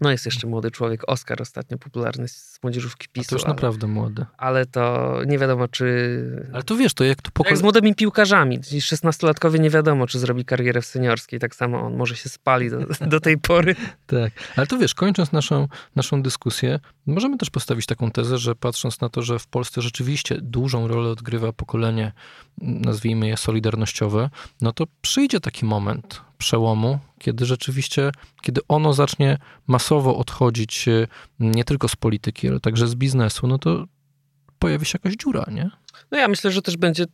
no 0.00 0.10
jest 0.10 0.24
jeszcze 0.24 0.46
młody 0.46 0.70
człowiek, 0.70 1.02
Oskar 1.06 1.42
ostatnio 1.42 1.78
popularny 1.78 2.28
z 2.28 2.58
młodzieżówki 2.62 3.08
PiSu. 3.12 3.26
A 3.26 3.30
to 3.30 3.36
już 3.36 3.44
ale, 3.44 3.54
naprawdę 3.54 3.86
młody. 3.86 4.26
Ale 4.36 4.66
to 4.66 5.14
nie 5.26 5.38
wiadomo, 5.38 5.68
czy... 5.68 6.48
Ale 6.52 6.62
to 6.62 6.76
wiesz, 6.76 6.94
to 6.94 7.04
jak 7.04 7.22
to 7.22 7.30
pokole... 7.30 7.50
Jak 7.50 7.58
z 7.58 7.62
młodymi 7.62 7.94
piłkarzami. 7.94 8.60
16-latkowie 8.60 9.60
nie 9.60 9.70
wiadomo, 9.70 10.06
czy 10.06 10.18
zrobi 10.18 10.44
karierę 10.44 10.82
w 10.82 10.86
seniorskiej. 10.86 11.40
Tak 11.40 11.54
samo 11.54 11.80
on 11.80 11.96
może 11.96 12.16
się 12.16 12.28
spali 12.28 12.70
do, 12.70 12.78
do 13.06 13.20
tej 13.20 13.38
pory. 13.38 13.76
tak, 14.06 14.32
ale 14.56 14.66
to 14.66 14.78
wiesz, 14.78 14.94
kończąc 14.94 15.32
naszą, 15.32 15.68
naszą 15.96 16.22
dyskusję, 16.22 16.80
możemy 17.06 17.38
też 17.38 17.50
postawić 17.50 17.86
taką 17.86 18.10
tezę, 18.10 18.38
że 18.38 18.54
patrząc 18.54 19.00
na 19.00 19.08
to, 19.08 19.22
że 19.22 19.38
w 19.38 19.46
Polsce 19.46 19.82
rzeczywiście 19.82 20.38
dużą 20.42 20.88
rolę 20.88 21.08
odgrywa 21.10 21.52
pokolenie, 21.52 22.12
nazwijmy 22.58 23.28
je 23.28 23.36
solidarnościowe, 23.36 24.30
no 24.60 24.72
to 24.72 24.84
przyjdzie 25.02 25.40
taki 25.40 25.64
moment, 25.64 26.20
przełomu, 26.38 26.98
kiedy 27.18 27.46
rzeczywiście, 27.46 28.10
kiedy 28.42 28.60
ono 28.68 28.92
zacznie 28.92 29.38
masowo 29.66 30.16
odchodzić 30.16 30.88
e, 30.88 31.06
nie 31.40 31.64
tylko 31.64 31.88
z 31.88 31.96
polityki, 31.96 32.48
ale 32.48 32.60
także 32.60 32.88
z 32.88 32.94
biznesu, 32.94 33.46
no 33.46 33.58
to 33.58 33.84
pojawi 34.58 34.86
się 34.86 34.98
jakaś 35.04 35.16
dziura, 35.16 35.44
nie? 35.50 35.70
No 36.10 36.18
ja 36.18 36.28
myślę, 36.28 36.50
że 36.50 36.62
też 36.62 36.76
będzie 36.76 37.04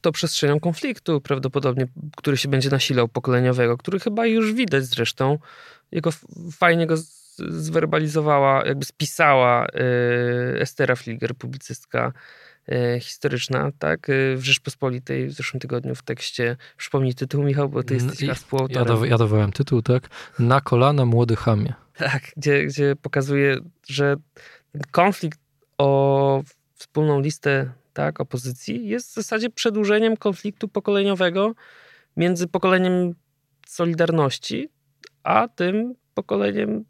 to 0.00 0.12
przestrzenią 0.12 0.60
konfliktu 0.60 1.20
prawdopodobnie, 1.20 1.86
który 2.16 2.36
się 2.36 2.48
będzie 2.48 2.70
nasilał 2.70 3.08
pokoleniowego, 3.08 3.76
który 3.76 4.00
chyba 4.00 4.26
już 4.26 4.52
widać 4.52 4.84
zresztą. 4.84 5.38
Jego 5.92 6.10
fajnie 6.52 6.86
go 6.86 6.94
zwerbalizowała, 7.48 8.66
jakby 8.66 8.84
spisała 8.84 9.66
yy, 9.74 10.60
Estera 10.60 10.96
Fliger, 10.96 11.34
publicystka 11.34 12.12
historyczna, 13.00 13.70
tak, 13.78 14.10
e, 14.10 14.36
w 14.36 14.44
Rzeczpospolitej 14.44 15.26
w 15.26 15.32
zeszłym 15.32 15.60
tygodniu 15.60 15.94
w 15.94 16.02
tekście. 16.02 16.56
Przypomnij 16.76 17.14
tytuł, 17.14 17.42
Michał, 17.42 17.68
bo 17.68 17.82
ty 17.82 17.94
mm, 17.94 18.06
jesteś 18.06 18.30
współautorem. 18.30 18.88
Ja, 18.88 18.94
do, 18.94 19.04
ja 19.04 19.18
dawałem 19.18 19.52
tytuł, 19.52 19.82
tak, 19.82 20.08
Na 20.38 20.60
kolana 20.60 21.04
młody 21.04 21.36
chamie. 21.36 21.74
Tak, 21.96 22.22
gdzie, 22.36 22.66
gdzie 22.66 22.96
pokazuje, 23.02 23.58
że 23.86 24.16
konflikt 24.90 25.40
o 25.78 26.42
wspólną 26.74 27.20
listę 27.20 27.72
tak, 27.92 28.20
opozycji 28.20 28.88
jest 28.88 29.10
w 29.10 29.14
zasadzie 29.14 29.50
przedłużeniem 29.50 30.16
konfliktu 30.16 30.68
pokoleniowego 30.68 31.54
między 32.16 32.48
pokoleniem 32.48 33.14
Solidarności, 33.66 34.68
a 35.22 35.48
tym 35.48 35.94
pokoleniem 36.14 36.84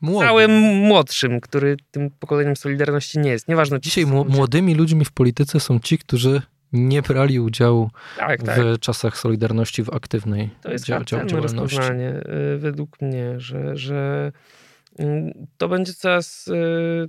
Młody. 0.00 0.26
całym 0.26 0.50
młodszym, 0.76 1.40
który 1.40 1.76
tym 1.90 2.10
pokoleniem 2.10 2.56
Solidarności 2.56 3.18
nie 3.18 3.30
jest. 3.30 3.48
Nieważne. 3.48 3.80
Dzisiaj 3.80 4.06
młodymi 4.06 4.74
ludźmi 4.74 5.04
w 5.04 5.12
polityce 5.12 5.60
są 5.60 5.80
ci, 5.80 5.98
którzy 5.98 6.42
nie 6.72 7.02
brali 7.02 7.40
udziału 7.40 7.90
Tak, 8.18 8.42
tak. 8.42 8.60
w 8.60 8.78
czasach 8.78 9.16
Solidarności 9.18 9.82
w 9.82 9.90
aktywnej 9.90 10.50
To 10.62 10.70
jest 10.72 10.84
dzia- 10.84 11.00
dzia- 11.04 11.26
działalności. 11.26 11.76
rozpoznanie 11.76 12.10
y, 12.54 12.58
według 12.58 13.00
mnie, 13.00 13.40
że, 13.40 13.76
że 13.76 14.32
y, 15.00 15.04
to 15.58 15.68
będzie 15.68 15.94
coraz 15.94 16.48
y, 16.48 17.08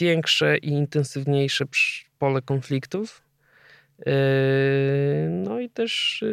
większe 0.00 0.58
i 0.58 0.68
intensywniejsze 0.68 1.64
pole 2.18 2.42
konfliktów. 2.42 3.22
Y, 4.00 4.04
No 5.30 5.60
i 5.60 5.70
też 5.70 6.24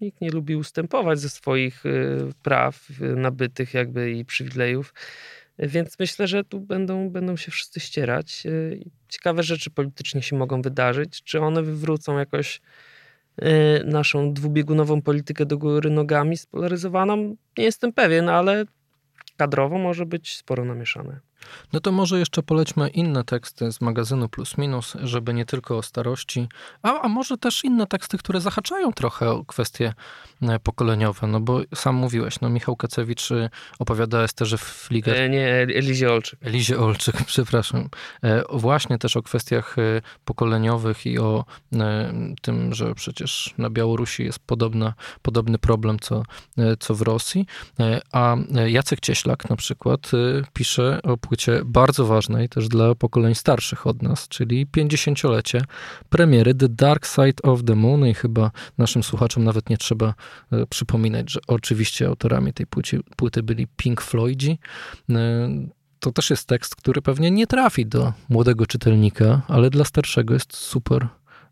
nikt 0.00 0.20
nie 0.20 0.30
lubi 0.30 0.56
ustępować 0.56 1.20
ze 1.20 1.28
swoich 1.28 1.86
y, 1.86 2.18
praw 2.42 2.88
y, 3.00 3.16
nabytych 3.16 3.74
jakby 3.74 4.12
i 4.12 4.24
przywilejów. 4.24 4.94
Więc 5.58 5.98
myślę, 5.98 6.26
że 6.26 6.44
tu 6.44 6.60
będą, 6.60 7.10
będą 7.10 7.36
się 7.36 7.50
wszyscy 7.50 7.80
ścierać. 7.80 8.42
Y, 8.46 8.84
Ciekawe 9.08 9.42
rzeczy 9.42 9.70
politycznie 9.70 10.22
się 10.22 10.36
mogą 10.36 10.62
wydarzyć. 10.62 11.22
Czy 11.22 11.40
one 11.40 11.62
wywrócą 11.62 12.18
jakoś 12.18 12.60
naszą 13.84 14.32
dwubiegunową 14.32 15.02
politykę 15.02 15.46
do 15.46 15.58
góry 15.58 15.90
nogami 15.90 16.36
spolaryzowaną? 16.36 17.36
Nie 17.58 17.64
jestem 17.64 17.92
pewien, 17.92 18.28
ale 18.28 18.64
kadrowo 19.36 19.78
może 19.78 20.06
być 20.06 20.36
sporo 20.36 20.64
namieszane. 20.64 21.20
No 21.72 21.80
to 21.80 21.92
może 21.92 22.18
jeszcze 22.18 22.42
polećmy 22.42 22.88
inne 22.88 23.24
teksty 23.24 23.72
z 23.72 23.80
magazynu 23.80 24.28
Plus 24.28 24.58
Minus, 24.58 24.96
żeby 25.02 25.34
nie 25.34 25.44
tylko 25.44 25.78
o 25.78 25.82
starości, 25.82 26.48
a, 26.82 27.00
a 27.00 27.08
może 27.08 27.38
też 27.38 27.64
inne 27.64 27.86
teksty, 27.86 28.18
które 28.18 28.40
zahaczają 28.40 28.92
trochę 28.92 29.30
o 29.30 29.44
kwestie 29.44 29.94
e, 30.42 30.58
pokoleniowe, 30.58 31.26
no 31.26 31.40
bo 31.40 31.60
sam 31.74 31.94
mówiłeś, 31.94 32.40
no 32.40 32.48
Michał 32.48 32.76
Kacewicz 32.76 33.30
y, 33.30 33.50
opowiada 33.78 34.22
Esterze 34.22 34.58
Fliger, 34.58 35.20
E, 35.20 35.28
nie, 35.28 35.48
Elizie 35.48 36.12
Olczyk. 36.12 36.38
Elizie 36.42 36.78
Olczyk, 36.78 37.16
przepraszam, 37.26 37.88
e, 38.22 38.42
właśnie 38.52 38.98
też 38.98 39.16
o 39.16 39.22
kwestiach 39.22 39.78
e, 39.78 40.02
pokoleniowych 40.24 41.06
i 41.06 41.18
o 41.18 41.44
tym, 42.42 42.74
że 42.74 42.94
przecież 42.94 43.54
na 43.58 43.70
Białorusi 43.70 44.24
jest 44.24 44.38
podobna, 44.38 44.94
podobny 45.22 45.58
problem, 45.58 45.98
co, 45.98 46.22
co 46.80 46.94
w 46.94 47.02
Rosji. 47.02 47.46
A 48.12 48.36
Jacek 48.66 49.00
Cieślak 49.00 49.50
na 49.50 49.56
przykład 49.56 50.10
pisze 50.52 51.00
o 51.02 51.16
płycie 51.30 51.62
bardzo 51.64 52.06
ważnej 52.06 52.48
też 52.48 52.68
dla 52.68 52.94
pokoleń 52.94 53.34
starszych 53.34 53.86
od 53.86 54.02
nas, 54.02 54.28
czyli 54.28 54.66
50-lecie 54.66 55.62
premiery 56.08 56.54
The 56.54 56.68
Dark 56.68 57.06
Side 57.06 57.42
of 57.42 57.64
the 57.64 57.74
Moon 57.74 58.06
i 58.06 58.14
chyba 58.14 58.50
naszym 58.78 59.02
słuchaczom 59.02 59.44
nawet 59.44 59.70
nie 59.70 59.78
trzeba 59.78 60.14
e, 60.52 60.66
przypominać, 60.66 61.30
że 61.30 61.40
oczywiście 61.46 62.06
autorami 62.06 62.52
tej 62.52 62.66
płyci, 62.66 62.98
płyty 63.16 63.42
byli 63.42 63.66
Pink 63.76 64.00
Floydzi. 64.00 64.58
E, 65.10 65.48
to 66.00 66.12
też 66.12 66.30
jest 66.30 66.48
tekst, 66.48 66.76
który 66.76 67.02
pewnie 67.02 67.30
nie 67.30 67.46
trafi 67.46 67.86
do 67.86 68.12
młodego 68.28 68.66
czytelnika, 68.66 69.42
ale 69.48 69.70
dla 69.70 69.84
starszego 69.84 70.34
jest 70.34 70.56
super 70.56 71.08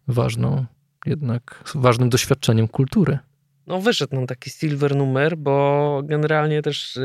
ważną, 0.09 0.67
jednak 1.07 1.65
ważnym 1.75 2.09
doświadczeniem 2.09 2.69
kultury. 2.69 3.19
No 3.67 3.81
wyszedł 3.81 4.15
nam 4.17 4.27
taki 4.27 4.51
silver 4.51 4.97
numer, 4.97 5.37
bo 5.37 6.01
generalnie 6.05 6.63
też 6.63 6.99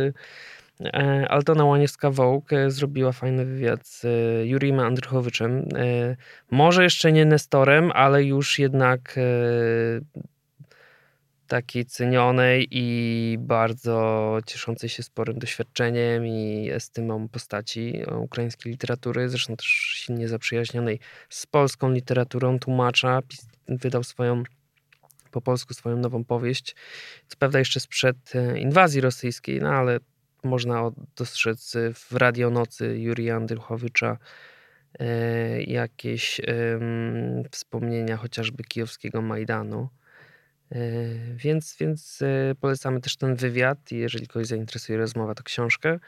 e, 0.81 1.27
Altona 1.29 1.63
Łaniewska-Wołk 1.63 2.53
e, 2.53 2.71
zrobiła 2.71 3.11
fajny 3.11 3.45
wywiad 3.45 3.87
z 3.87 4.05
e, 4.05 4.45
Juriem 4.47 4.79
Andrychowiczem. 4.79 5.69
Może 6.51 6.83
jeszcze 6.83 7.11
nie 7.11 7.25
Nestorem, 7.25 7.91
ale 7.91 8.23
już 8.23 8.59
jednak 8.59 9.19
takiej 11.47 11.85
cenionej 11.85 12.67
i 12.71 13.37
bardzo 13.39 14.37
cieszącej 14.45 14.89
się 14.89 15.03
sporym 15.03 15.39
doświadczeniem 15.39 16.25
i 16.25 16.69
estymą 16.71 17.27
postaci 17.27 18.03
ukraińskiej 18.21 18.71
literatury, 18.71 19.29
zresztą 19.29 19.55
też 19.55 19.67
silnie 19.67 20.27
zaprzyjaźnionej 20.27 20.99
z 21.29 21.45
polską 21.45 21.91
literaturą, 21.91 22.59
tłumacza, 22.59 23.19
wydał 23.67 24.03
swoją 24.03 24.43
po 25.31 25.41
polsku 25.41 25.73
swoją 25.73 25.97
nową 25.97 26.23
powieść. 26.23 26.75
Co 27.27 27.37
prawda 27.37 27.59
jeszcze 27.59 27.79
sprzed 27.79 28.33
inwazji 28.57 29.01
rosyjskiej, 29.01 29.61
no 29.61 29.69
ale 29.69 29.99
można 30.43 30.91
dostrzec 31.15 31.75
e, 31.75 31.93
w 31.93 32.11
Radionocy 32.11 32.99
Jurija 32.99 33.35
Andrychowicza 33.35 34.17
e, 34.99 35.63
jakieś 35.63 36.41
wspomnienia 37.51 38.17
chociażby 38.17 38.63
kijowskiego 38.63 39.21
Majdanu. 39.21 39.89
E, 40.71 40.79
Więc, 41.35 41.75
więc 41.79 42.19
polecamy 42.59 43.01
też 43.01 43.17
ten 43.17 43.35
wywiad 43.35 43.91
i 43.91 43.97
jeżeli 43.97 44.27
kogoś 44.27 44.47
zainteresuje 44.47 44.97
rozmowa, 44.97 45.35
to 45.35 45.43
książkę. 45.43 45.99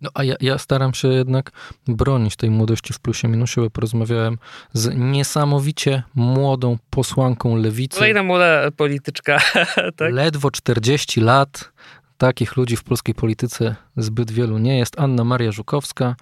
No 0.00 0.10
a 0.14 0.24
ja, 0.24 0.34
ja 0.40 0.58
staram 0.58 0.94
się 0.94 1.08
jednak 1.08 1.50
bronić 1.88 2.36
tej 2.36 2.50
młodości 2.50 2.92
w 2.92 3.00
plusie 3.00 3.28
minusie, 3.28 3.60
bo 3.60 3.70
porozmawiałem 3.70 4.38
z 4.72 4.94
niesamowicie 4.94 6.02
młodą 6.14 6.78
posłanką 6.90 7.56
lewicy. 7.56 7.98
Kolejna 7.98 8.22
młoda 8.22 8.70
polityczka, 8.70 9.38
tak? 9.96 10.12
Ledwo 10.12 10.50
40 10.50 11.20
lat. 11.20 11.72
Takich 12.20 12.56
ludzi 12.56 12.76
w 12.76 12.84
polskiej 12.84 13.14
polityce 13.14 13.76
zbyt 13.96 14.30
wielu 14.30 14.58
nie 14.58 14.78
jest. 14.78 15.00
Anna 15.00 15.24
Maria 15.24 15.52
Żukowska. 15.52 16.16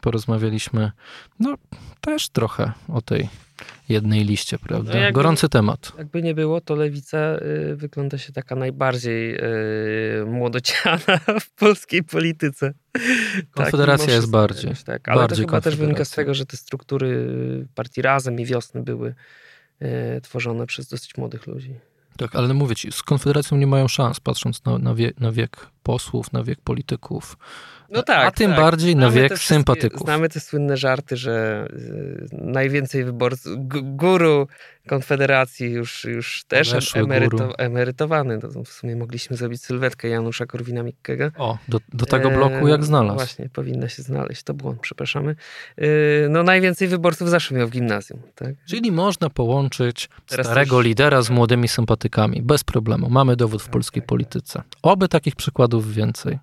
Porozmawialiśmy, 0.00 0.90
no 1.40 1.54
też 2.00 2.28
trochę 2.28 2.72
o 2.88 3.02
tej 3.02 3.28
jednej 3.88 4.24
liście, 4.24 4.58
prawda? 4.58 4.92
No 4.92 4.98
jakby- 4.98 5.12
Gorący 5.12 5.48
temat. 5.48 5.92
Jakby 5.98 6.22
nie 6.22 6.34
było, 6.34 6.60
to 6.60 6.74
lewica 6.74 7.18
y, 7.18 7.76
wygląda 7.76 8.18
się 8.18 8.32
taka 8.32 8.54
najbardziej 8.54 9.36
y, 9.36 10.26
młodociana 10.26 11.18
w 11.46 11.50
polskiej 11.50 12.02
polityce. 12.02 12.74
Konfederacja 13.50 14.06
mimo 14.06 14.16
jest 14.16 14.30
bardziej. 14.30 14.72
Tak, 14.84 15.08
ale 15.08 15.20
bardziej 15.20 15.46
to 15.46 15.50
chyba 15.50 15.60
też 15.60 15.76
wynika 15.76 16.04
z 16.04 16.10
tego, 16.10 16.34
że 16.34 16.46
te 16.46 16.56
struktury 16.56 17.28
partii 17.74 18.02
Razem 18.02 18.40
i 18.40 18.44
Wiosny 18.44 18.82
były 18.82 19.14
y, 19.82 20.20
tworzone 20.20 20.66
przez 20.66 20.88
dosyć 20.88 21.16
młodych 21.16 21.46
ludzi. 21.46 21.74
Tak, 22.16 22.36
ale 22.36 22.54
mówię 22.54 22.76
ci, 22.76 22.92
z 22.92 23.02
Konfederacją 23.02 23.58
nie 23.58 23.66
mają 23.66 23.88
szans, 23.88 24.20
patrząc 24.20 24.64
na, 24.64 24.78
na, 24.78 24.94
na 25.18 25.32
wiek 25.32 25.70
posłów, 25.82 26.32
na 26.32 26.44
wiek 26.44 26.60
polityków. 26.60 27.36
No 27.90 28.02
tak, 28.02 28.26
A 28.26 28.30
tym 28.30 28.50
tak. 28.50 28.60
bardziej 28.60 28.96
na 28.96 29.00
Znamy 29.10 29.22
wiek 29.22 29.32
wszystkie- 29.32 29.54
sympatyków. 29.54 30.00
Znamy 30.00 30.28
te 30.28 30.40
słynne 30.40 30.76
żarty, 30.76 31.16
że 31.16 31.66
y, 31.72 32.28
najwięcej 32.32 33.04
wyborców, 33.04 33.52
guru 33.82 34.48
Konfederacji 34.88 35.70
już, 35.70 36.04
już 36.04 36.44
też 36.48 36.96
emeryto, 36.96 37.36
guru. 37.36 37.52
emerytowany. 37.58 38.38
No, 38.54 38.64
w 38.64 38.68
sumie 38.68 38.96
mogliśmy 38.96 39.36
zrobić 39.36 39.62
sylwetkę 39.62 40.08
Janusza 40.08 40.44
Korwina-Mikkego. 40.44 41.30
O, 41.38 41.58
do, 41.68 41.78
do 41.92 42.06
tego 42.06 42.30
bloku 42.30 42.68
jak 42.68 42.84
znalazł. 42.84 43.16
Właśnie, 43.16 43.48
powinna 43.48 43.88
się 43.88 44.02
znaleźć. 44.02 44.42
To 44.42 44.54
błąd, 44.54 44.80
przepraszamy. 44.80 45.36
Yy, 45.76 45.86
No 46.30 46.42
najwięcej 46.42 46.88
wyborców 46.88 47.30
zawsze 47.30 47.54
miał 47.54 47.68
w 47.68 47.70
gimnazjum. 47.70 48.20
Tak? 48.34 48.54
Czyli 48.68 48.92
można 48.92 49.30
połączyć 49.30 50.08
Teraz 50.26 50.46
starego 50.46 50.76
też- 50.76 50.86
lidera 50.86 51.22
z 51.22 51.30
młodymi 51.30 51.68
sympatykami. 51.68 52.42
Bez 52.42 52.64
problemu. 52.64 53.10
Mamy 53.10 53.36
dowód 53.36 53.62
w 53.62 53.64
Tak, 53.64 53.72
polskiej 53.72 54.02
tak, 54.02 54.08
polityce. 54.08 54.62
Oby 54.82 55.08
takich 55.08 55.36
przykładów 55.36 55.94
więcej. 55.94 56.38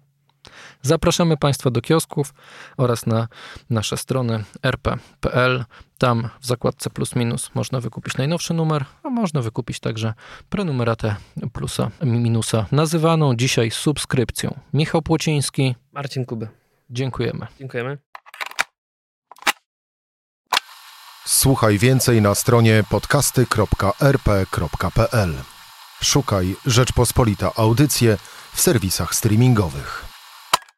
Zapraszamy 0.81 1.37
Państwa 1.37 1.71
do 1.71 1.81
kiosków 1.81 2.33
oraz 2.77 3.05
na 3.05 3.27
nasze 3.69 3.97
strony 3.97 4.43
rp.pl. 4.63 5.65
Tam 5.97 6.29
w 6.39 6.45
zakładce 6.45 6.89
plus 6.89 7.15
minus 7.15 7.55
można 7.55 7.79
wykupić 7.79 8.17
najnowszy 8.17 8.53
numer, 8.53 8.85
a 9.03 9.09
można 9.09 9.41
wykupić 9.41 9.79
także 9.79 10.13
prenumeratę 10.49 11.15
plusa 11.53 11.91
minusa, 12.03 12.65
nazywaną 12.71 13.35
dzisiaj 13.35 13.71
subskrypcją. 13.71 14.59
Michał 14.73 15.01
Płociński, 15.01 15.75
Marcin 15.91 16.25
Kuby. 16.25 16.47
dziękujemy. 16.89 17.47
Dziękujemy. 17.59 17.97
Słuchaj 21.25 21.77
więcej 21.77 22.21
na 22.21 22.35
stronie 22.35 22.83
podcasty.rp.pl. 22.89 25.33
Szukaj 26.01 26.55
Rzeczpospolita 26.65 27.51
Audycje 27.55 28.17
w 28.53 28.61
serwisach 28.61 29.15
streamingowych. 29.15 30.06